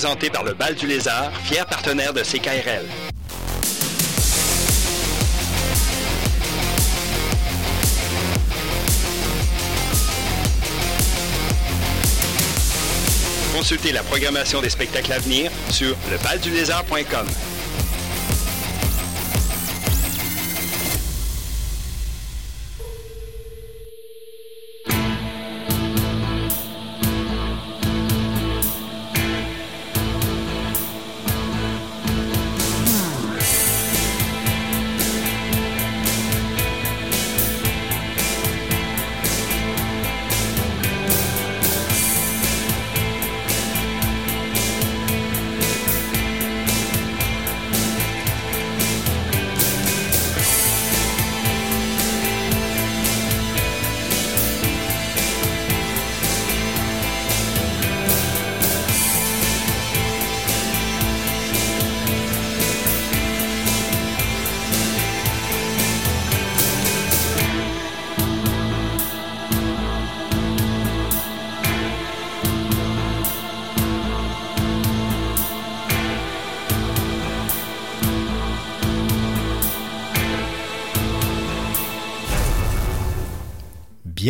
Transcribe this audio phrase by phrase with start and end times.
[0.00, 2.86] Présenté par le Bal du Lézard, fier partenaire de CKRL.
[13.52, 17.26] Consultez la programmation des spectacles à venir sur lebaldulézard.com.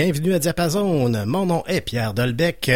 [0.01, 1.11] Bienvenue à Diapason.
[1.27, 2.71] Mon nom est Pierre Dolbec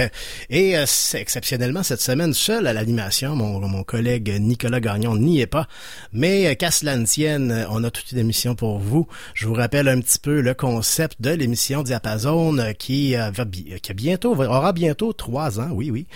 [0.51, 3.37] et euh, c'est exceptionnellement cette semaine seul à l'animation.
[3.37, 5.69] Mon, mon collègue Nicolas Gagnon n'y est pas.
[6.13, 9.07] Mais euh, qu'à cela ne tienne, on a toute une émission pour vous.
[9.35, 13.95] Je vous rappelle un petit peu le concept de l'émission Diapason qui, euh, va, qui
[13.95, 15.69] bientôt aura bientôt trois ans.
[15.71, 16.09] Oui, oui.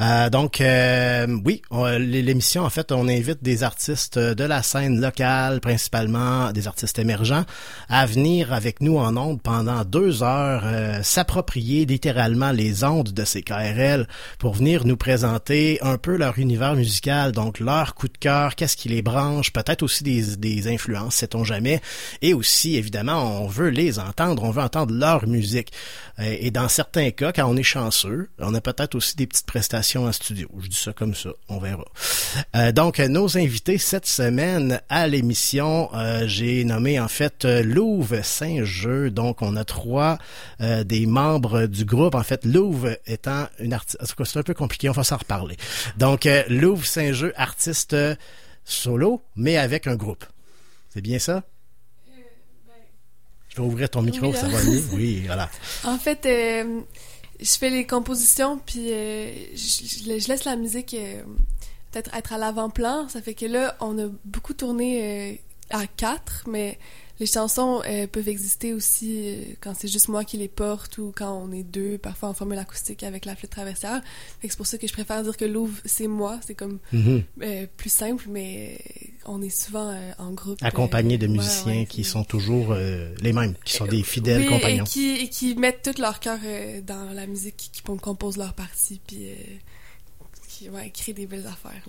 [0.00, 1.62] Euh, donc, oui,
[2.00, 7.44] l'émission, en fait, on invite des artistes de la scène locale, principalement des artistes émergents,
[7.88, 13.24] à venir avec nous en ondes pendant deux heures euh, s'approprier littéralement les ondes de
[13.24, 14.06] ces KRL
[14.38, 18.76] pour venir nous présenter un peu leur univers musical, donc leur coup de cœur, qu'est-ce
[18.76, 21.80] qui les branche, peut-être aussi des, des influences, sait-on jamais,
[22.22, 25.72] et aussi évidemment on veut les entendre, on veut entendre leur musique.
[26.18, 29.46] Euh, et dans certains cas, quand on est chanceux, on a peut-être aussi des petites
[29.46, 30.48] prestations en studio.
[30.60, 31.84] Je dis ça comme ça, on verra.
[32.56, 35.90] Euh, donc nos invités cette semaine à l'émission,
[36.26, 40.18] j'ai nommé en fait Louve Saint-Jeu, donc on a trois
[40.60, 42.14] euh, des membres du groupe.
[42.14, 43.98] En fait, Louvre étant une artiste...
[44.24, 45.56] C'est un peu compliqué, on va s'en reparler.
[45.96, 47.96] Donc, euh, Louvre Saint-Jeu, artiste
[48.64, 50.24] solo, mais avec un groupe.
[50.90, 51.44] C'est bien ça?
[53.48, 54.82] Je vais ouvrir ton micro, ça va mieux?
[54.92, 55.48] Oui, voilà.
[55.84, 56.80] En fait, euh,
[57.40, 60.94] je fais les compositions, puis je, laisse la musique
[61.90, 63.08] peut-être être à l'avant-plan.
[63.08, 65.40] Ça fait que là, on a beaucoup tourné
[65.70, 66.78] à quatre, mais
[67.20, 71.12] les chansons euh, peuvent exister aussi euh, quand c'est juste moi qui les porte ou
[71.14, 74.00] quand on est deux, parfois en formule acoustique avec la flûte traversière.
[74.40, 76.38] C'est pour ça que je préfère dire que Louvre, c'est moi.
[76.46, 77.22] C'est comme mm-hmm.
[77.42, 78.80] euh, plus simple, mais
[79.26, 80.58] on est souvent en groupe.
[80.62, 84.84] Accompagné de musiciens qui sont toujours les mêmes, qui sont des fidèles compagnons.
[84.84, 86.38] Et qui, et qui mettent tout leur cœur
[86.86, 89.30] dans la musique, qui, composent leur partie, puis
[90.48, 91.82] qui ouais, créent des belles affaires.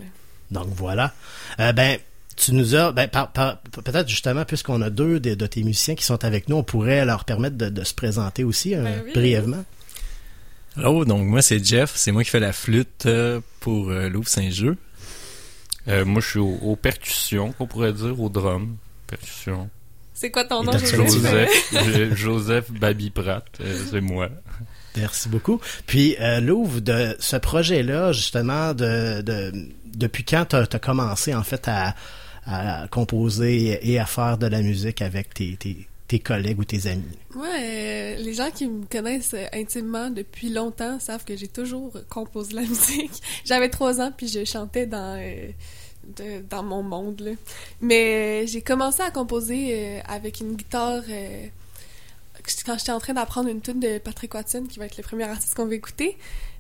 [0.51, 1.13] Donc voilà.
[1.57, 2.00] ben,
[2.39, 6.47] tu nous as, ben, peut-être justement, puisqu'on a deux de, tes musiciens qui sont avec
[6.47, 9.66] nous, on pourrait leur permettre de, se présenter aussi euh, ben brièvement.
[10.77, 14.27] Hello, donc moi c'est Jeff, c'est moi qui fais la flûte euh, pour euh, Louvre
[14.27, 14.77] Saint-Jeu.
[15.88, 18.77] moi je suis aux, percussions, qu'on pourrait dire, au drum,
[19.07, 19.69] percussion.
[20.13, 21.73] C'est quoi ton nom, Joseph?
[22.16, 23.45] Joseph Babi Pratt,
[23.89, 24.29] c'est moi.
[24.95, 25.61] Merci beaucoup.
[25.88, 29.21] Puis Louvre, de ce projet-là, justement, de,
[29.85, 31.95] depuis quand tu as, commencé en fait à,
[32.49, 35.57] à composer et à faire de la musique avec tes,
[36.07, 37.03] tes, collègues ou tes amis?
[37.35, 42.53] Ouais, euh, les gens qui me connaissent intimement depuis longtemps savent que j'ai toujours composé
[42.55, 43.21] la musique.
[43.45, 47.31] J'avais trois ans puis je chantais dans euh, dans mon monde là.
[47.81, 51.03] Mais euh, j'ai commencé à composer avec une guitare
[52.65, 55.25] quand j'étais en train d'apprendre une tune de Patrick Watson qui va être le premier
[55.25, 56.17] artiste qu'on va écouter.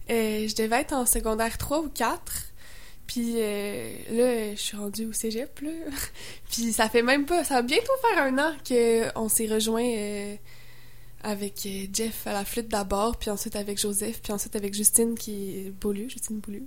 [0.07, 2.49] je devais être en secondaire 3 ou 4
[3.09, 5.71] puis euh, là, je suis rendue au cégep, là.
[6.51, 7.43] puis ça fait même pas...
[7.43, 10.35] Ça va bientôt faire un an qu'on s'est rejoint euh,
[11.23, 15.15] avec euh, Jeff à la flûte d'abord, puis ensuite avec Joseph, puis ensuite avec Justine
[15.15, 16.61] qui est Beaulieu, Justine Beaulieu.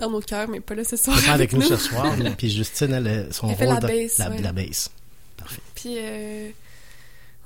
[0.00, 1.16] Dans mon cœur, mais pas là ce soir.
[1.24, 4.52] Pas avec, nous, ce soir, puis Justine, elle, son elle rôle la bass, la, la
[4.52, 4.90] bass.
[5.36, 5.62] Parfait.
[5.76, 5.94] Puis,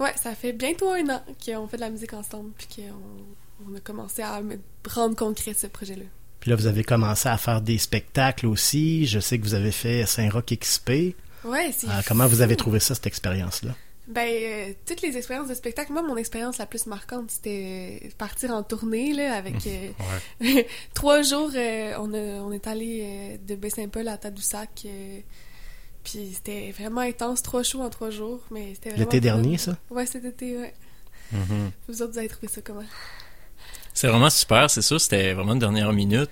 [0.00, 3.76] ouais, ça fait bientôt un an qu'on fait de la musique ensemble, puis qu'on on
[3.76, 4.40] a commencé à
[4.88, 6.06] rendre concret ce projet-là.
[6.42, 9.06] Puis là, vous avez commencé à faire des spectacles aussi.
[9.06, 11.14] Je sais que vous avez fait Saint-Roch XP.
[11.44, 11.86] Ouais, c'est.
[11.86, 13.70] Euh, comment vous avez trouvé ça, cette expérience-là?
[14.08, 18.50] Ben, euh, toutes les expériences de spectacle, moi, mon expérience la plus marquante, c'était partir
[18.50, 19.54] en tournée, là, avec
[20.42, 20.62] euh,
[20.94, 25.20] trois jours, euh, on, a- on est allé euh, de Baie-Saint-Paul à Tadoussac, euh,
[26.02, 29.76] puis c'était vraiment intense, trois shows en trois jours, mais c'était L'été dernier, ça?
[29.90, 30.74] Ouais, cet été, ouais.
[31.30, 31.70] Mhm.
[31.86, 32.82] Vous autres, vous avez trouvé ça comment?
[33.94, 36.30] C'est vraiment super, c'est sûr, c'était vraiment une dernière minute.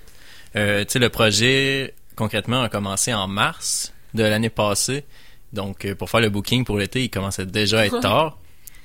[0.56, 5.04] Euh, tu sais, le projet, concrètement, a commencé en mars de l'année passée.
[5.52, 8.38] Donc, euh, pour faire le booking pour l'été, il commençait déjà à être tard.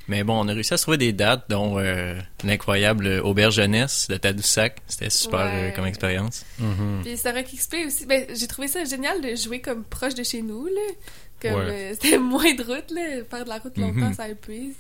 [0.08, 2.14] Mais bon, on a réussi à se trouver des dates, dont euh,
[2.44, 4.78] l'incroyable Auberge Jeunesse de Tadoussac.
[4.86, 5.52] C'était super Ouais.
[5.54, 6.46] euh, comme expérience.
[6.60, 7.02] Hmm.
[7.04, 10.68] Puis XP aussi, ben, j'ai trouvé ça génial de jouer comme proche de chez nous,
[10.68, 10.82] là.
[11.42, 11.92] Comme, Ouais.
[11.92, 13.24] euh, c'était moins de route, là.
[13.30, 14.14] Faire de la route longtemps, Mhm.
[14.14, 14.76] ça épuise.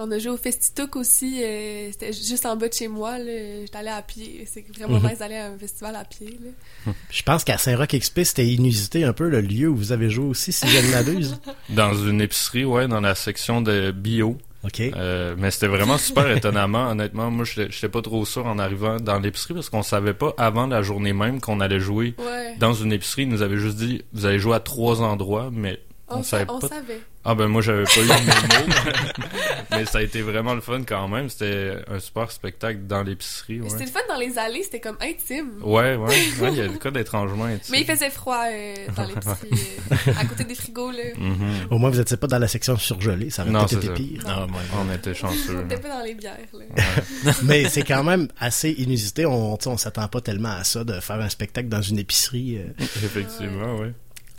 [0.00, 3.24] On a joué au Festituk aussi, euh, c'était juste en bas de chez moi, là.
[3.62, 4.44] J'étais allée à pied.
[4.46, 6.38] C'est vraiment nice d'aller à un festival à pied,
[6.86, 6.92] là.
[7.10, 10.26] Je pense qu'à Saint-Roch XP, c'était inusité un peu le lieu où vous avez joué
[10.26, 11.40] aussi, si je ne m'abuse.
[11.70, 14.38] Dans une épicerie, ouais, dans la section de bio.
[14.64, 14.80] OK.
[14.80, 16.88] Euh, mais c'était vraiment super étonnamment.
[16.90, 20.32] Honnêtement, moi, j'étais j'étais pas trop sûr en arrivant dans l'épicerie parce qu'on savait pas
[20.36, 22.56] avant la journée même qu'on allait jouer Ouais.
[22.58, 23.22] dans une épicerie.
[23.22, 25.78] Ils nous avaient juste dit, vous allez jouer à trois endroits, mais
[26.10, 26.68] on, On, savait sa- on pas.
[26.68, 27.00] savait.
[27.24, 28.74] Ah ben moi j'avais pas eu le mémo,
[29.70, 31.28] mais ça a été vraiment le fun quand même.
[31.28, 33.60] C'était un super spectacle dans l'épicerie.
[33.60, 33.68] Ouais.
[33.68, 35.50] C'était le fun dans les allées, c'était comme intime.
[35.62, 36.06] ouais, ouais,
[36.40, 37.70] ouais, il y a du cas d'étrangement intime.
[37.72, 41.02] Mais il faisait froid euh, dans l'épicerie, euh, à côté des frigos, là.
[41.18, 41.66] Mhm.
[41.70, 44.22] Au moins, vous n'étiez pas dans la section surgelée, ça aurait Non, été pire.
[44.26, 44.50] Ah, ouais,
[44.80, 45.58] on était chanceux.
[45.58, 45.80] On était là.
[45.82, 47.32] pas dans les bières, là.
[47.42, 49.26] Mais c'est quand même assez inusité.
[49.26, 52.58] On, on s'attend pas tellement à ça de faire un spectacle dans une épicerie.
[52.58, 52.72] euh.
[53.04, 53.88] Effectivement, oui.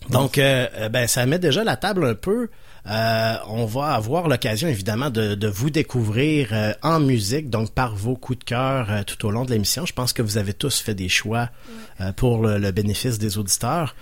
[0.09, 2.49] Donc, euh, euh, ben, ça met déjà la table un peu.
[2.89, 7.95] Euh, on va avoir l'occasion, évidemment, de, de vous découvrir euh, en musique, donc par
[7.95, 9.85] vos coups de cœur euh, tout au long de l'émission.
[9.85, 11.49] Je pense que vous avez tous fait des choix
[12.01, 13.95] euh, pour le, le bénéfice des auditeurs.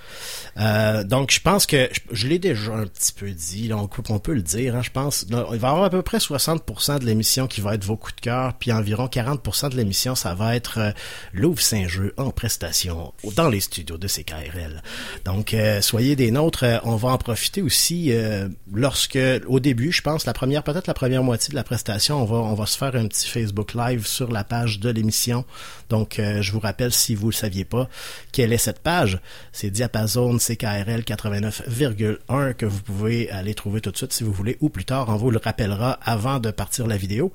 [0.57, 3.89] Euh, donc, je pense que je, je l'ai déjà un petit peu dit, là, on,
[4.09, 4.75] on peut le dire.
[4.75, 7.61] hein, je pense, là, il va y avoir à peu près 60% de l'émission qui
[7.61, 10.91] va être vos coups de cœur, puis environ 40% de l'émission, ça va être euh,
[11.33, 14.81] Louvre Saint-Jeu en prestation dans les studios de CKRL.
[15.25, 16.63] Donc, euh, soyez des nôtres.
[16.63, 18.47] Euh, on va en profiter aussi euh,
[18.77, 22.25] lorsque, au début, je pense, la première, peut-être la première moitié de la prestation, on
[22.25, 25.45] va, on va se faire un petit Facebook Live sur la page de l'émission.
[25.89, 27.89] Donc, euh, je vous rappelle, si vous le saviez pas,
[28.31, 29.19] quelle est cette page?
[29.51, 34.57] C'est Diapason CKRL 89,1 que vous pouvez aller trouver tout de suite si vous voulez,
[34.62, 37.31] ou plus tard, on vous le rappellera avant de partir la vidéo.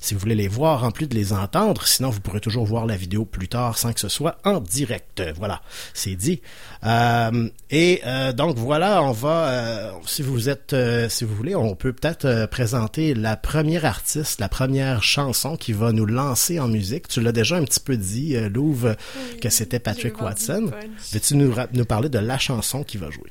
[0.00, 2.86] Si vous voulez les voir en plus de les entendre, sinon vous pourrez toujours voir
[2.86, 5.22] la vidéo plus tard sans que ce soit en direct.
[5.36, 5.62] Voilà,
[5.92, 6.40] c'est dit.
[6.84, 11.54] Euh, et euh, donc voilà, on va, euh, si vous êtes, euh, si vous voulez,
[11.54, 16.60] on peut peut-être euh, présenter la première artiste, la première chanson qui va nous lancer
[16.60, 17.08] en musique.
[17.08, 18.96] Tu l'as déjà un petit peu dit, euh, Louve,
[19.40, 20.70] que c'était Patrick Watson.
[21.12, 23.30] Veux-tu nous, nous parler de la chanson qui va jouer?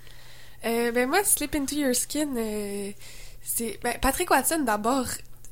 [0.63, 2.29] Ben moi, Slip Into Your Skin,
[3.41, 3.79] c'est...
[3.83, 5.07] Ben, Patrick Watson, d'abord,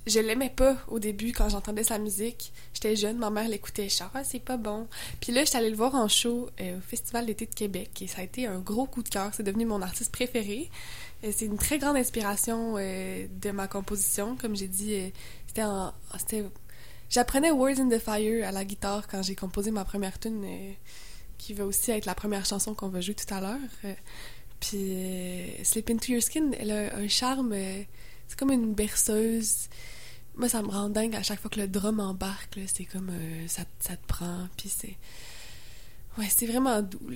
[0.07, 2.51] je l'aimais pas au début quand j'entendais sa musique.
[2.73, 4.87] J'étais jeune, ma mère l'écoutait, je ah, c'est pas bon.
[5.19, 8.07] Puis là, j'étais allée le voir en show euh, au Festival d'été de Québec et
[8.07, 9.29] ça a été un gros coup de cœur.
[9.33, 10.69] C'est devenu mon artiste préféré.
[11.23, 14.35] Euh, c'est une très grande inspiration euh, de ma composition.
[14.35, 15.09] Comme j'ai dit, euh,
[15.47, 15.93] c'était en...
[16.17, 16.45] C'était...
[17.09, 20.45] J'apprenais Words in the Fire à la guitare quand j'ai composé ma première tune
[21.37, 23.97] qui va aussi être la première chanson qu'on va jouer tout à l'heure.
[24.61, 24.95] Puis
[25.63, 27.53] Slip Into Your Skin, elle a un charme,
[28.29, 29.67] c'est comme une berceuse.
[30.35, 33.11] Moi, ça me rend dingue à chaque fois que le drum embarque, c'est comme
[33.47, 34.95] ça, ça te prend, puis c'est...
[36.17, 37.09] Ouais, c'est vraiment doux,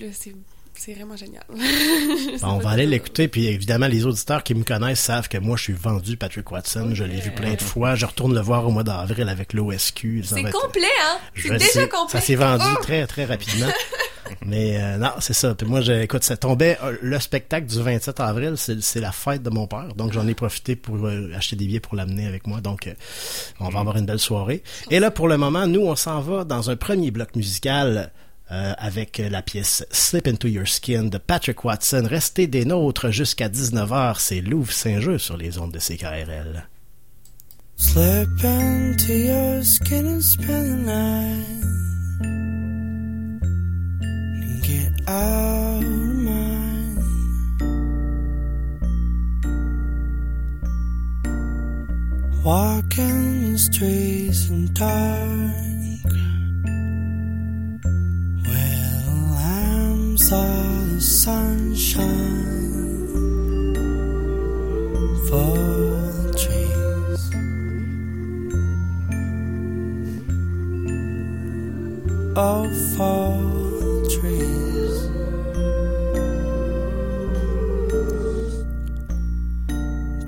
[0.78, 1.44] c'est vraiment génial.
[2.42, 5.58] Bon, on va aller l'écouter, puis évidemment, les auditeurs qui me connaissent savent que moi,
[5.58, 6.92] je suis vendu Patrick Watson.
[6.94, 7.96] Je l'ai vu plein de fois.
[7.96, 10.24] Je retourne le voir au mois d'avril avec l'OSQ.
[10.24, 11.18] C'est complet, hein?
[11.34, 11.90] Je C'est déjà sais.
[11.90, 12.20] complet.
[12.20, 12.82] Ça s'est vendu Oh!
[12.82, 13.68] très, très rapidement.
[14.46, 15.54] Mais euh, non, c'est ça.
[15.56, 19.12] Puis moi, je, écoute, ça tombait euh, le spectacle du 27 avril, c'est c'est la
[19.12, 19.94] fête de mon père.
[19.96, 22.60] Donc j'en ai profité pour euh, acheter des billets pour l'amener avec moi.
[22.60, 22.94] Donc euh,
[23.60, 24.64] on va avoir une belle soirée.
[24.90, 28.12] Et là, pour le moment, nous, on s'en va dans un premier bloc musical.
[28.52, 32.08] Euh, avec la pièce Slip Into Your Skin de Patrick Watson.
[32.08, 34.20] Restez des nôtres jusqu'à 19h.
[34.20, 36.68] C'est Louvre Saint-Jeu sur les ondes de CKRL.
[37.78, 41.64] Slip into your skin and spend the night.
[44.42, 46.98] And get out of mine.
[52.44, 55.85] Walking the streets in dark.
[58.56, 62.46] Well, I'm sorry, sunshine
[65.30, 67.22] the trees.
[72.38, 73.36] Oh, for
[74.14, 74.96] trees.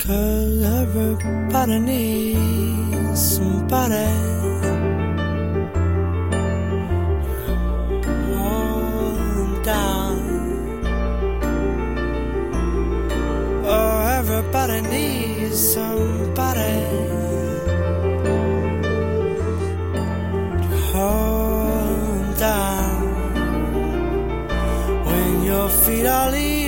[0.10, 4.67] Everybody needs somebody.
[9.68, 10.18] down.
[13.66, 16.76] Oh, everybody needs somebody
[20.64, 22.96] to hold down
[25.08, 26.67] when your feet are leaving.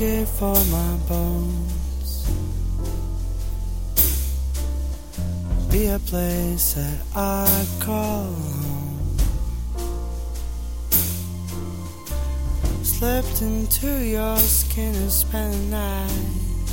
[0.00, 2.26] for my bones.
[5.70, 9.18] Be a place that I call home.
[12.82, 16.70] Slipped into your skin and spent the night.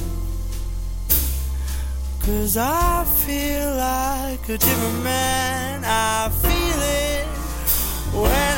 [2.22, 5.84] Cause I feel like a different man.
[5.84, 7.26] I feel it
[8.24, 8.57] when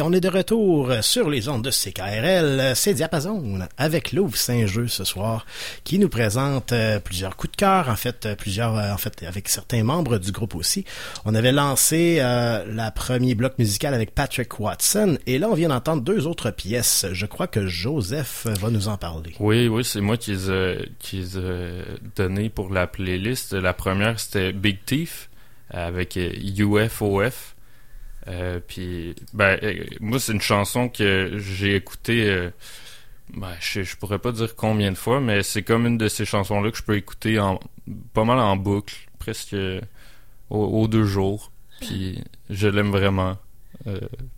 [0.00, 4.88] Et on est de retour sur les ondes de CKRL, c'est Diapason, avec Louvre Saint-Jeu
[4.88, 5.44] ce soir,
[5.84, 9.22] qui nous présente euh, plusieurs coups de cœur, en fait, euh, plusieurs, euh, en fait,
[9.24, 10.86] avec certains membres du groupe aussi.
[11.26, 15.68] On avait lancé euh, la premier bloc musical avec Patrick Watson, et là on vient
[15.68, 17.04] d'entendre deux autres pièces.
[17.12, 19.34] Je crois que Joseph va nous en parler.
[19.38, 21.84] Oui, oui, c'est moi qui les ai,
[22.16, 23.52] donné pour la playlist.
[23.52, 25.28] La première, c'était Big Thief
[25.68, 27.54] avec UFOF.
[28.28, 28.60] Euh,
[29.32, 32.50] ben, euh, moi, c'est une chanson que j'ai écoutée, euh,
[33.34, 36.70] ben, je, pourrais pas dire combien de fois, mais c'est comme une de ces chansons-là
[36.70, 37.60] que je peux écouter en,
[38.12, 39.56] pas mal en boucle, presque
[40.50, 41.50] aux, aux deux jours.
[41.80, 43.38] Puis, je l'aime vraiment.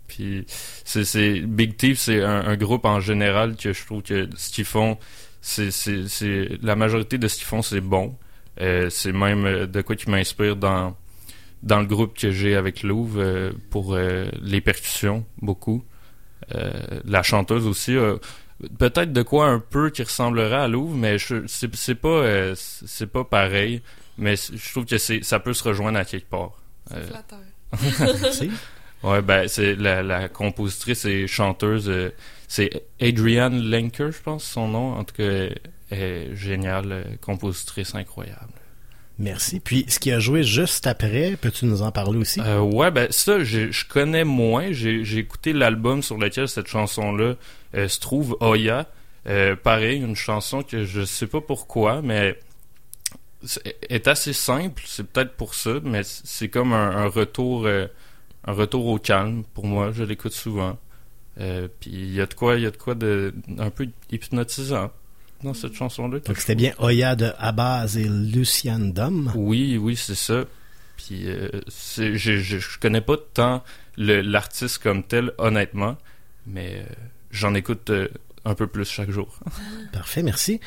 [0.06, 0.46] Puis,
[0.84, 4.64] c'est, Big Thief, c'est un, un groupe en général que je trouve que ce qu'ils
[4.64, 4.98] font,
[5.40, 8.16] c'est, c'est, la majorité de ce qu'ils font, c'est bon.
[8.58, 10.94] C'est même de quoi qui m'inspire dans,
[11.62, 15.84] dans le groupe que j'ai avec Louvre euh, pour euh, les percussions, beaucoup.
[16.54, 16.72] Euh,
[17.04, 18.16] la chanteuse aussi, euh,
[18.78, 22.54] peut-être de quoi un peu qui ressemblerait à Louvre, mais je, c'est, c'est pas euh,
[22.56, 23.82] c'est pas pareil.
[24.18, 26.62] Mais je trouve que c'est ça peut se rejoindre à quelque part.
[26.92, 27.38] Euh, Flatteur.
[28.22, 28.50] Merci.
[29.02, 32.10] Ouais, ben c'est la, la compositrice et chanteuse, euh,
[32.46, 34.94] c'est Adrienne Lenker, je pense son nom.
[34.94, 35.56] En tout cas, elle
[35.90, 38.52] est géniale, euh, compositrice incroyable.
[39.22, 39.60] Merci.
[39.60, 42.40] Puis, ce qui a joué juste après, peux-tu nous en parler aussi?
[42.40, 44.72] Euh, ouais, ben ça, je, connais moins.
[44.72, 47.34] J'ai écouté l'album sur lequel cette chanson-là
[47.76, 48.88] euh, se trouve, Oya.
[49.28, 52.36] Euh, pareil, une chanson que je sais pas pourquoi, mais
[53.88, 54.82] est assez simple.
[54.86, 57.86] C'est peut-être pour ça, mais c'est comme un, retour, euh,
[58.44, 59.92] un retour au calme pour moi.
[59.92, 60.76] Je l'écoute souvent.
[61.36, 64.90] Puis il y a de quoi, il y a de quoi de un peu hypnotisant
[65.42, 66.20] dans cette chanson-là.
[66.20, 69.30] Donc, c'était bien Oya de Abaz et Luciane Dom.
[69.34, 70.44] oui, oui, c'est ça.
[70.96, 73.62] Puis euh, je, je, je connais pas tant
[73.96, 75.96] l'artiste comme tel, honnêtement,
[76.46, 76.82] mais euh,
[77.30, 78.08] j'en écoute euh,
[78.44, 79.28] un peu plus chaque jour.
[79.92, 80.60] Parfait, merci.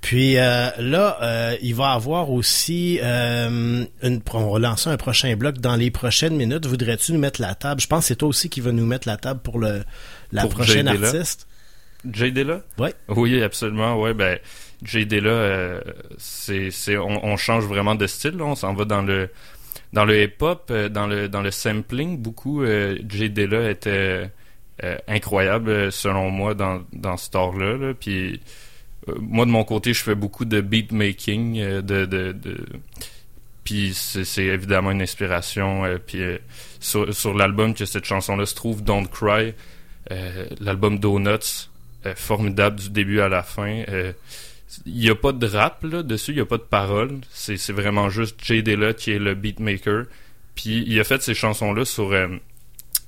[0.00, 5.34] Puis euh, là, euh, il va avoir aussi euh, une, on va lancer un prochain
[5.36, 6.66] bloc dans les prochaines minutes.
[6.66, 7.80] Voudrais-tu nous mettre la table?
[7.80, 9.84] Je pense que c'est toi aussi qui va nous mettre la table pour le
[10.30, 11.46] la Pour prochaine artiste.
[12.10, 12.62] Jay Dilla?
[12.78, 12.94] Ouais.
[13.08, 14.00] Oui, absolument.
[14.00, 14.38] Ouais, ben
[14.82, 15.80] Jay Dilla, euh,
[16.18, 18.36] c'est, c'est, on, on change vraiment de style.
[18.36, 18.44] Là.
[18.44, 19.28] On s'en va dans le
[19.92, 22.18] dans le hip-hop, euh, dans le dans le sampling.
[22.18, 24.30] Beaucoup, euh, Jay Dilla était
[24.82, 27.76] euh, incroyable euh, selon moi dans dans ce art-là.
[27.76, 27.94] Là.
[27.94, 28.40] Puis
[29.18, 32.64] moi de mon côté, je fais beaucoup de beat making, de de, de...
[33.64, 35.84] puis c'est, c'est évidemment une inspiration.
[35.84, 36.38] euh, puis euh,
[36.80, 39.54] sur sur l'album que cette chanson-là se trouve, Don't Cry,
[40.10, 41.68] euh, l'album Donuts,
[42.16, 43.82] formidable du début à la fin.
[43.88, 44.12] Euh,
[44.86, 47.18] Il n'y a pas de rap là, dessus, il n'y a pas de paroles.
[47.30, 50.04] C'est, c'est vraiment juste Jay Dilla qui est le beatmaker.
[50.54, 52.28] Puis il a fait ces chansons-là sur, euh,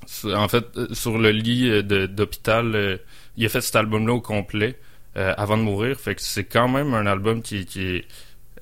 [0.05, 2.75] sur- en fait, euh, sur le lit euh, d'hôpital.
[2.75, 2.97] euh,
[3.37, 4.77] il a fait cet album-là au complet
[5.17, 5.99] euh, avant de mourir.
[5.99, 8.05] Fait que c'est quand même un album qui, est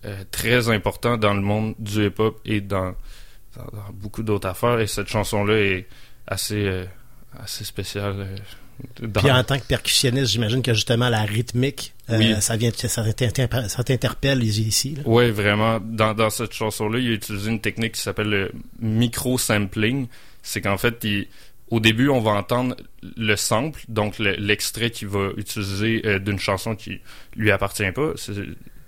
[0.05, 2.95] euh, très important dans le monde du hip-hop et dans,
[3.55, 4.79] dans, beaucoup d'autres affaires.
[4.79, 5.87] Et cette chanson-là est
[6.27, 6.85] assez, euh,
[7.39, 8.27] assez spéciale.
[9.01, 12.35] Dans- Puis en tant que percussionniste, j'imagine que justement la rythmique, euh, Oui.
[12.41, 14.95] ça vient, ça t'inter- ça t'interpelle ici.
[14.95, 15.03] Là.
[15.05, 15.79] Ouais, vraiment.
[15.79, 18.51] Dans, dans cette chanson-là, il a utilisé une technique qui s'appelle le
[19.13, 20.07] micro-sampling.
[20.41, 21.27] C'est qu'en fait, il-
[21.69, 22.75] au début, on va entendre
[23.15, 26.99] le sample, donc le- l'extrait qu'il va utiliser euh, d'une chanson qui
[27.35, 28.13] lui appartient pas.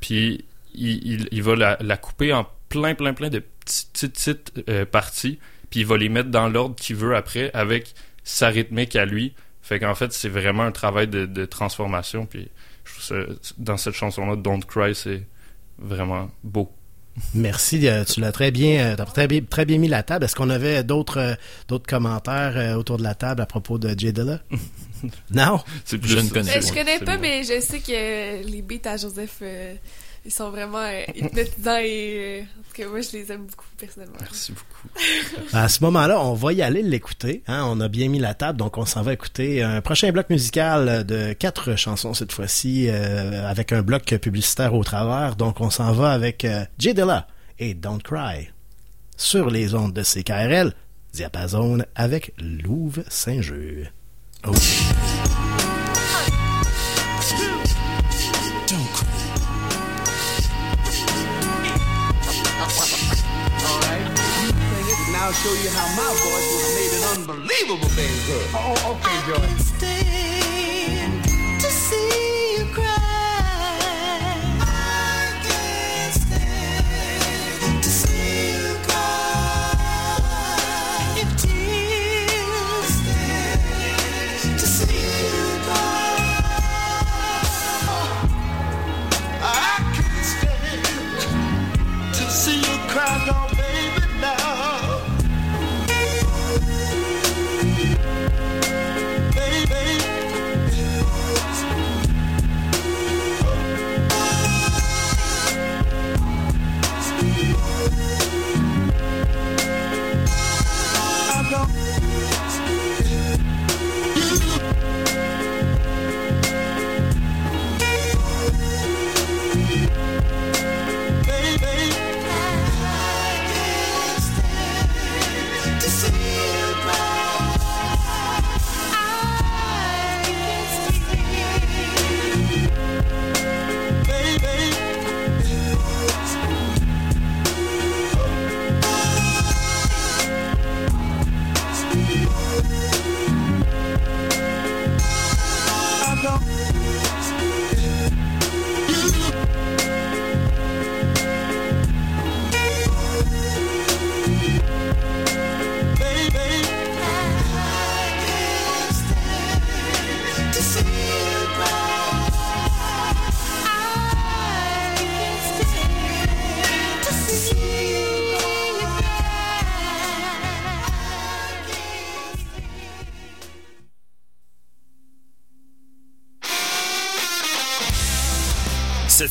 [0.01, 4.13] Puis il, il- il va la, la couper en plein, plein, plein de petites, petites,
[4.13, 5.39] petites euh, parties.
[5.69, 7.93] Puis il va les mettre dans l'ordre qu'il veut après avec
[8.23, 9.33] sa rythmique à lui.
[9.65, 12.27] Fait qu'en fait, c'est vraiment un travail de, de transformation.
[12.27, 12.49] Puis
[12.83, 13.15] je trouve ça,
[13.57, 15.23] dans cette chanson-là, Don't Cry, c'est
[15.79, 16.71] vraiment beau.
[17.33, 20.25] Merci, euh, tu l'as très bien, euh, t'as très bien, très bien mis la table.
[20.25, 21.33] Est-ce qu'on avait d'autres, euh,
[21.67, 24.41] d'autres commentaires autour de la table à propos de Jay Dilla?
[25.31, 25.59] non?
[25.83, 28.87] C'est Je ne connais Euh, Ouais, je connais pas, mais je sais que les beats
[28.87, 29.73] à Joseph, euh,
[30.25, 33.65] ils sont vraiment euh, hypnotisants et euh, en tout cas, moi, je les aime beaucoup
[33.77, 34.17] personnellement.
[34.19, 34.89] Merci beaucoup.
[35.53, 37.43] À ce moment-là, on va y aller l'écouter.
[37.47, 37.63] Hein?
[37.67, 41.05] On a bien mis la table, donc on s'en va écouter un prochain bloc musical
[41.05, 45.35] de quatre chansons cette fois-ci, euh, avec un bloc publicitaire au travers.
[45.35, 47.27] Donc on s'en va avec euh, Jay Dilla
[47.59, 48.49] et Don't Cry
[49.17, 50.73] sur les ondes de CKRL,
[51.13, 53.87] Diapason avec Louve Saint-Jeu.
[54.45, 54.51] Oh.
[65.43, 68.47] Show you how my voice was made an unbelievable thing good.
[68.53, 70.24] Oh, okay, Joy.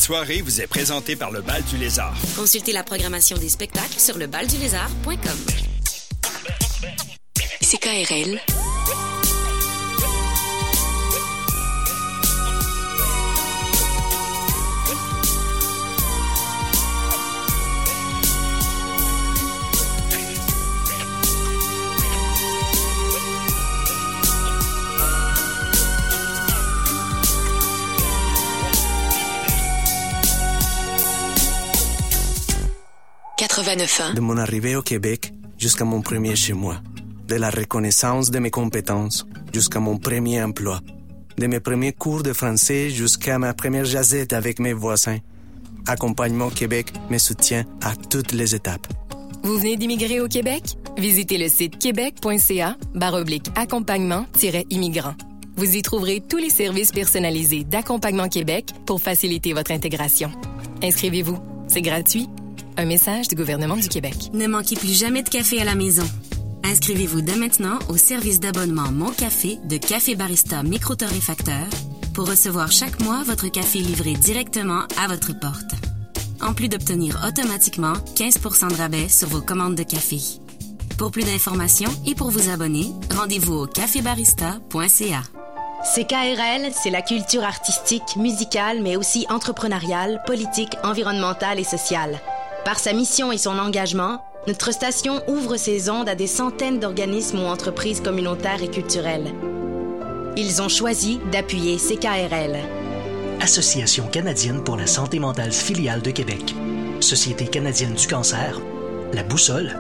[0.05, 2.15] Soirée vous est présentée par le Bal du Lézard.
[2.37, 5.17] Consultez la programmation des spectacles sur le baldulézard.com.
[7.63, 8.39] CKRL
[33.55, 34.15] 89.1.
[34.15, 36.79] De mon arrivée au Québec jusqu'à mon premier chez moi.
[37.29, 40.81] De la reconnaissance de mes compétences jusqu'à mon premier emploi.
[41.39, 45.19] De mes premiers cours de français jusqu'à ma première jazette avec mes voisins.
[45.87, 48.89] Accompagnement Québec me soutient à toutes les étapes.
[49.45, 50.77] Vous venez d'immigrer au Québec?
[50.99, 55.15] Visitez le site québec.ca baroblique accompagnement-immigrant.
[55.57, 60.33] Vous y trouverez tous les services personnalisés d'Accompagnement Québec pour faciliter votre intégration.
[60.83, 61.39] Inscrivez-vous.
[61.69, 62.29] C'est gratuit.
[62.77, 64.31] Un message du gouvernement du Québec.
[64.33, 66.03] Ne manquez plus jamais de café à la maison.
[66.65, 71.69] Inscrivez-vous dès maintenant au service d'abonnement Mon Café de Café Barista Micro-Torréfacteur
[72.15, 75.73] pour recevoir chaque mois votre café livré directement à votre porte.
[76.41, 80.19] En plus d'obtenir automatiquement 15% de rabais sur vos commandes de café.
[80.99, 85.23] Pour plus d'informations et pour vous abonner, rendez-vous au cafébarista.ca.
[85.95, 92.21] CKRL, c'est la culture artistique, musicale, mais aussi entrepreneuriale, politique, environnementale et sociale.
[92.65, 97.41] Par sa mission et son engagement, notre station ouvre ses ondes à des centaines d'organismes
[97.41, 99.35] ou entreprises communautaires et culturelles.
[100.37, 102.57] Ils ont choisi d'appuyer CKRL.
[103.41, 106.55] Association canadienne pour la santé mentale filiale de Québec.
[107.01, 108.59] Société canadienne du cancer.
[109.13, 109.79] La Boussole.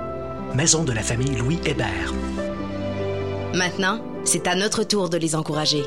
[0.55, 2.13] Maison de la famille Louis Hébert.
[3.55, 5.85] Maintenant, c'est à notre tour de les encourager.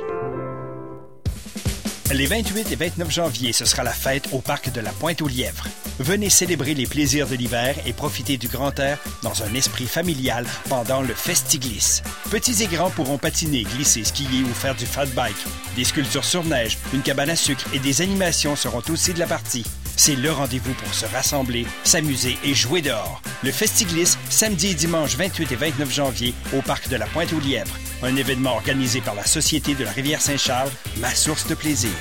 [2.14, 5.68] Les 28 et 29 janvier, ce sera la fête au parc de la Pointe-aux-Lièvres.
[6.00, 10.46] Venez célébrer les plaisirs de l'hiver et profiter du grand air dans un esprit familial
[10.70, 12.02] pendant le Festiglisse.
[12.32, 15.36] Petits et grands pourront patiner, glisser, skier ou faire du fat bike.
[15.76, 19.28] Des sculptures sur neige, une cabane à sucre et des animations seront aussi de la
[19.28, 19.66] partie.
[19.98, 23.22] C'est le rendez-vous pour se rassembler, s'amuser et jouer dehors.
[23.44, 27.76] Le Festiglisse, samedi et dimanche 28 et 29 janvier, au parc de la Pointe-aux-Lièvres.
[28.04, 31.92] Un événement organisé par la Société de la Rivière Saint-Charles, ma source de plaisir.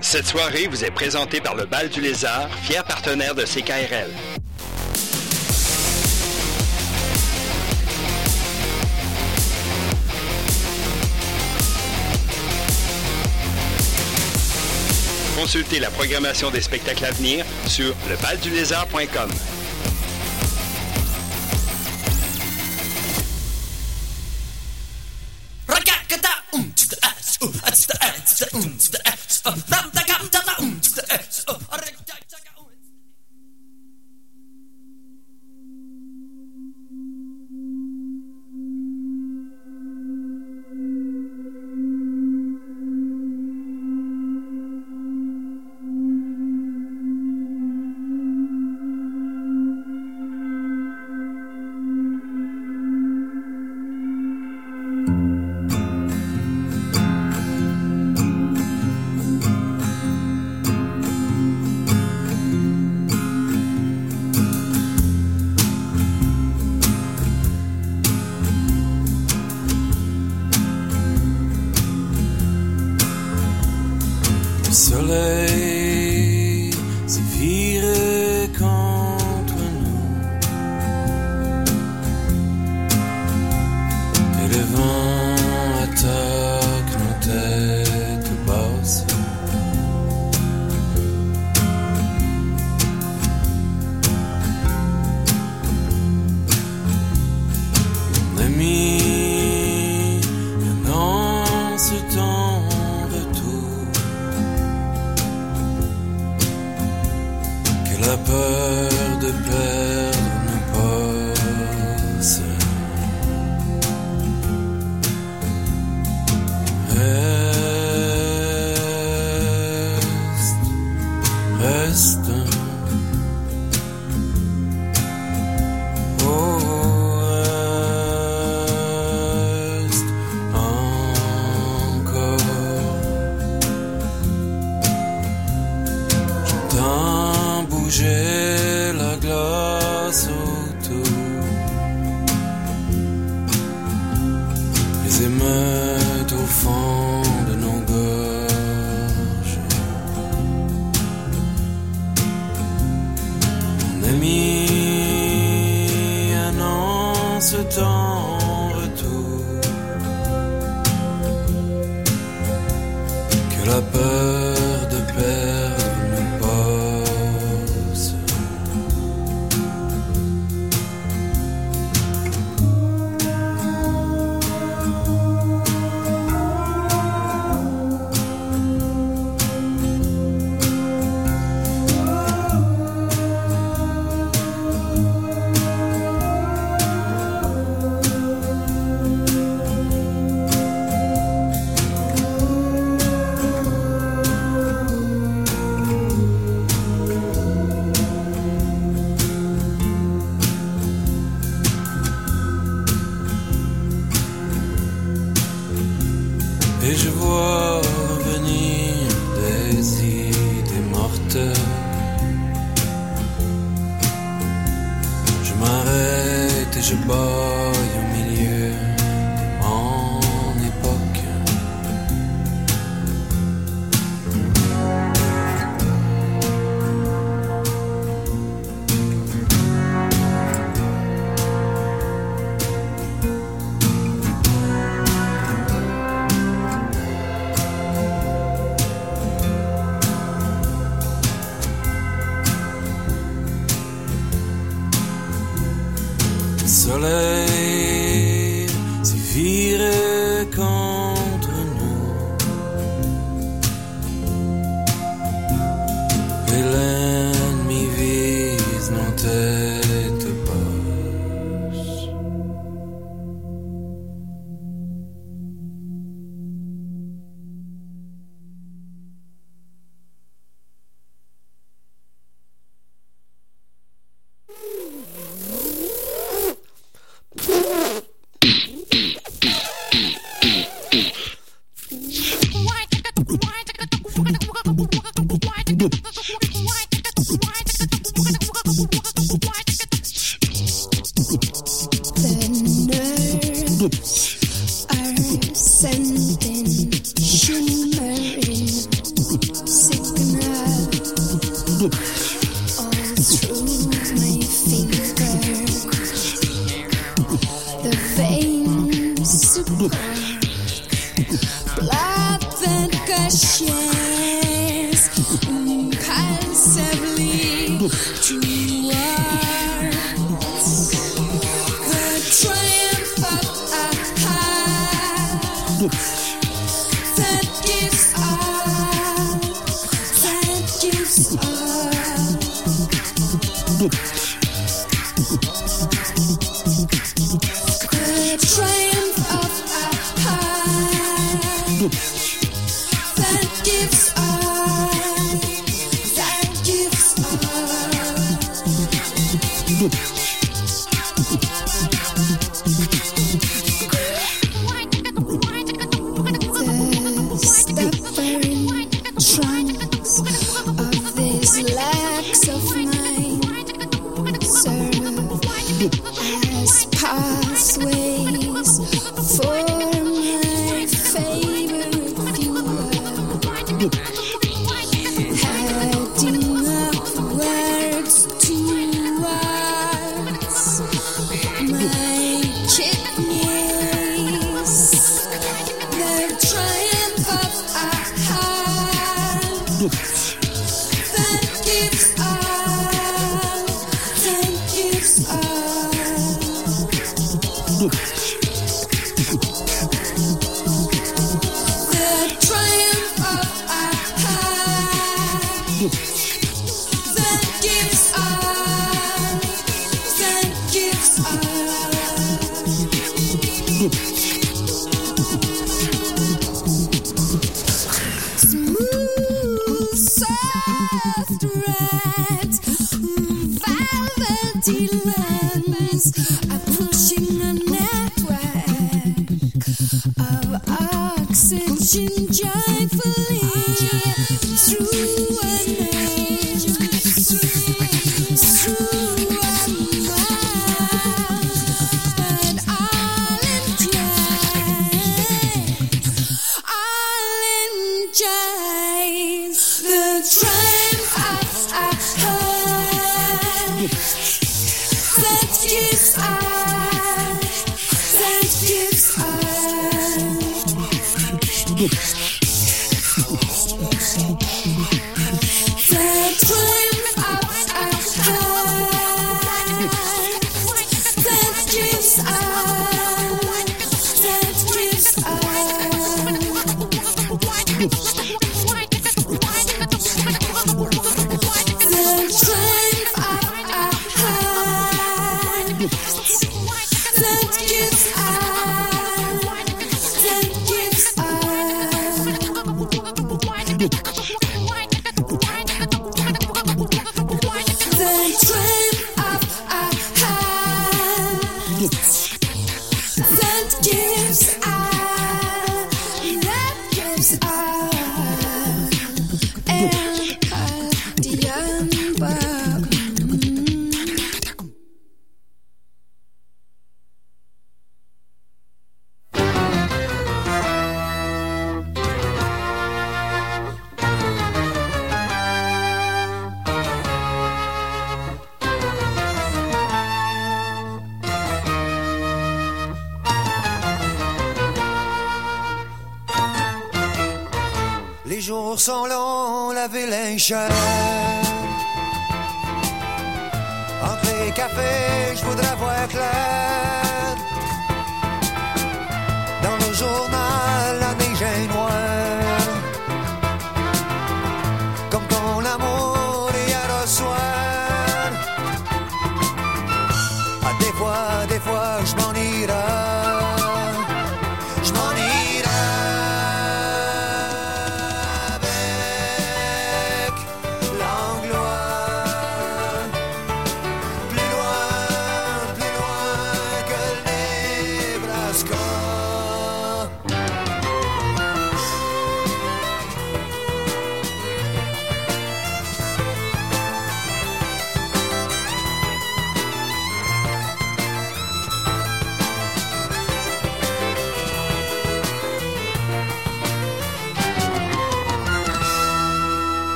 [0.00, 4.10] Cette soirée vous est présentée par le Bal du Lézard, fier partenaire de CKRL.
[15.36, 19.30] Consultez la programmation des spectacles à venir sur lebaldulézard.com.
[27.42, 30.07] ooh, that's the, that's the, ooh, the, that's the,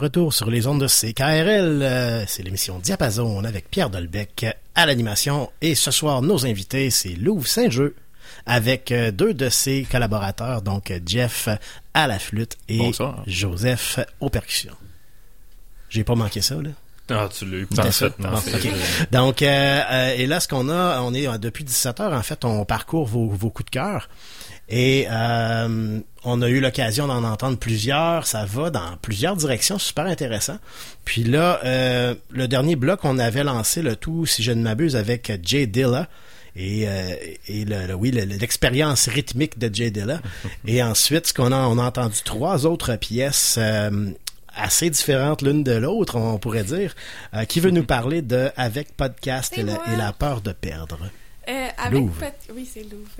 [0.00, 1.82] retour sur les ondes de CKRL.
[1.82, 5.50] Euh, c'est l'émission Diapason avec Pierre Dolbec à l'animation.
[5.60, 7.94] Et ce soir, nos invités, c'est Louvre Saint-Jeu
[8.46, 11.48] avec euh, deux de ses collaborateurs, donc Jeff
[11.94, 12.90] à la flûte et
[13.26, 14.76] Joseph aux percussions.
[15.88, 16.70] J'ai pas manqué ça, là?
[17.10, 18.30] Ah, tu l'as eu parfaitement.
[18.30, 18.72] Bon, C'est- ok.
[19.10, 22.22] Donc, euh, euh, et là, ce qu'on a, on est euh, depuis 17 heures, en
[22.22, 24.08] fait, on parcourt vos, vos coups de cœur.
[24.72, 28.26] Et euh, on a eu l'occasion d'en entendre plusieurs.
[28.26, 30.58] Ça va dans plusieurs directions, super intéressant.
[31.04, 34.94] Puis là, euh, le dernier bloc, on avait lancé le tout, si je ne m'abuse,
[34.94, 36.06] avec Jay Dilla.
[36.56, 37.14] Et, euh,
[37.48, 40.20] et le, le- oui, le- l'expérience rythmique de Jay Dilla.
[40.66, 44.10] et ensuite, ce qu'on a, on a entendu trois autres pièces euh,
[44.54, 46.94] assez différentes l'une de l'autre, on pourrait dire.
[47.34, 50.98] Euh, qui veut nous parler de Avec Podcast et la, et la peur de perdre?
[51.48, 52.04] Euh, avec
[52.54, 53.10] Oui, c'est Louvre.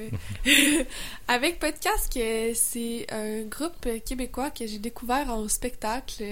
[1.29, 6.23] avec Podcast, que c'est un groupe québécois que j'ai découvert en spectacle.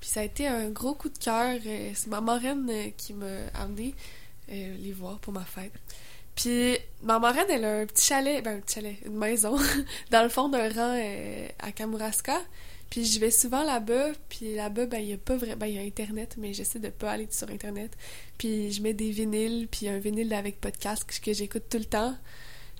[0.00, 1.58] Puis ça a été un gros coup de cœur.
[1.66, 3.94] euh, C'est ma marraine euh, qui m'a amené
[4.52, 5.72] euh, les voir pour ma fête.
[6.34, 9.56] Puis ma marraine, elle a un petit chalet, ben un petit chalet, une maison,
[10.10, 12.38] dans le fond d'un rang euh, à Kamouraska.
[12.90, 15.78] Puis je vais souvent là-bas, puis là-bas, ben il y a pas vrai, il y
[15.78, 17.92] a Internet, mais j'essaie de pas aller sur Internet.
[18.38, 22.16] Puis je mets des vinyles, puis un vinyle avec podcast que, j'écoute tout le temps,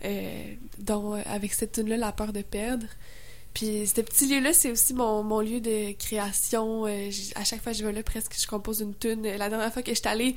[0.04, 2.86] euh, dont euh, avec cette tune-là, La peur de perdre.
[3.56, 6.86] Puis ce petit lieu-là, c'est aussi mon, mon lieu de création.
[6.86, 9.22] Euh, à chaque fois que je vais là, presque, je compose une tune.
[9.22, 10.36] La dernière fois que j'étais allée,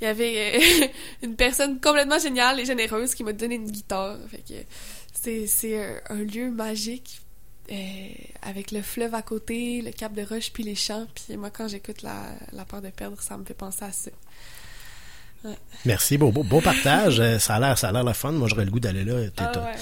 [0.00, 0.86] il y avait euh,
[1.22, 4.18] une personne complètement géniale et généreuse qui m'a donné une guitare.
[4.28, 7.20] Fait que c'est, un lieu magique
[7.70, 8.08] euh,
[8.42, 11.06] avec le fleuve à côté, le cap de roche puis les champs.
[11.14, 14.10] Puis moi, quand j'écoute la, la peur de perdre, ça me fait penser à ça.
[15.44, 15.54] Ouais.
[15.84, 17.20] Merci, beau, beau, beau partage.
[17.20, 18.32] Euh, ça a l'air, ça a l'air le fun.
[18.32, 19.28] Moi, j'aurais le goût d'aller là.
[19.36, 19.74] Ah ouais.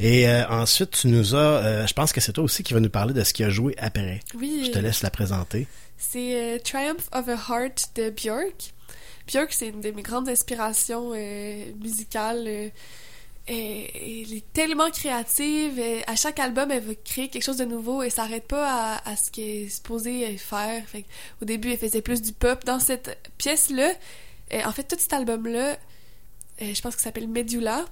[0.00, 2.80] Et euh, ensuite, tu nous as, euh, je pense que c'est toi aussi qui va
[2.80, 4.20] nous parler de ce qui a joué après.
[4.34, 4.62] Oui.
[4.66, 5.66] Je te laisse la présenter.
[5.98, 8.72] C'est Triumph of a Heart de Björk.
[9.26, 11.12] Björk, c'est une de mes grandes inspirations
[11.80, 12.70] musicales.
[13.46, 15.78] Elle est tellement créative.
[15.78, 19.16] et à chaque album, elle va créer quelque chose de nouveau et s'arrête pas à,
[19.16, 20.82] ce qu'elle est supposée faire.
[21.42, 22.64] Au début, elle faisait plus du pop.
[22.64, 23.92] Dans cette pièce-là,
[24.52, 25.76] euh, en fait, tout cet album-là,
[26.62, 27.84] euh, je pense qu'il s'appelle Medulla.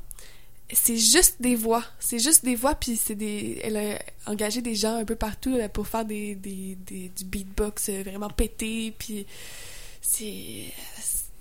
[0.75, 1.85] C'est juste des voix.
[2.01, 3.61] C'est juste des voix, puis c'est des.
[3.63, 3.99] Elle a
[4.31, 8.31] engagé des gens un peu partout pour faire des, des, des- du beatbox euh, vraiment
[8.31, 9.27] pété, puis
[10.01, 10.25] c'est.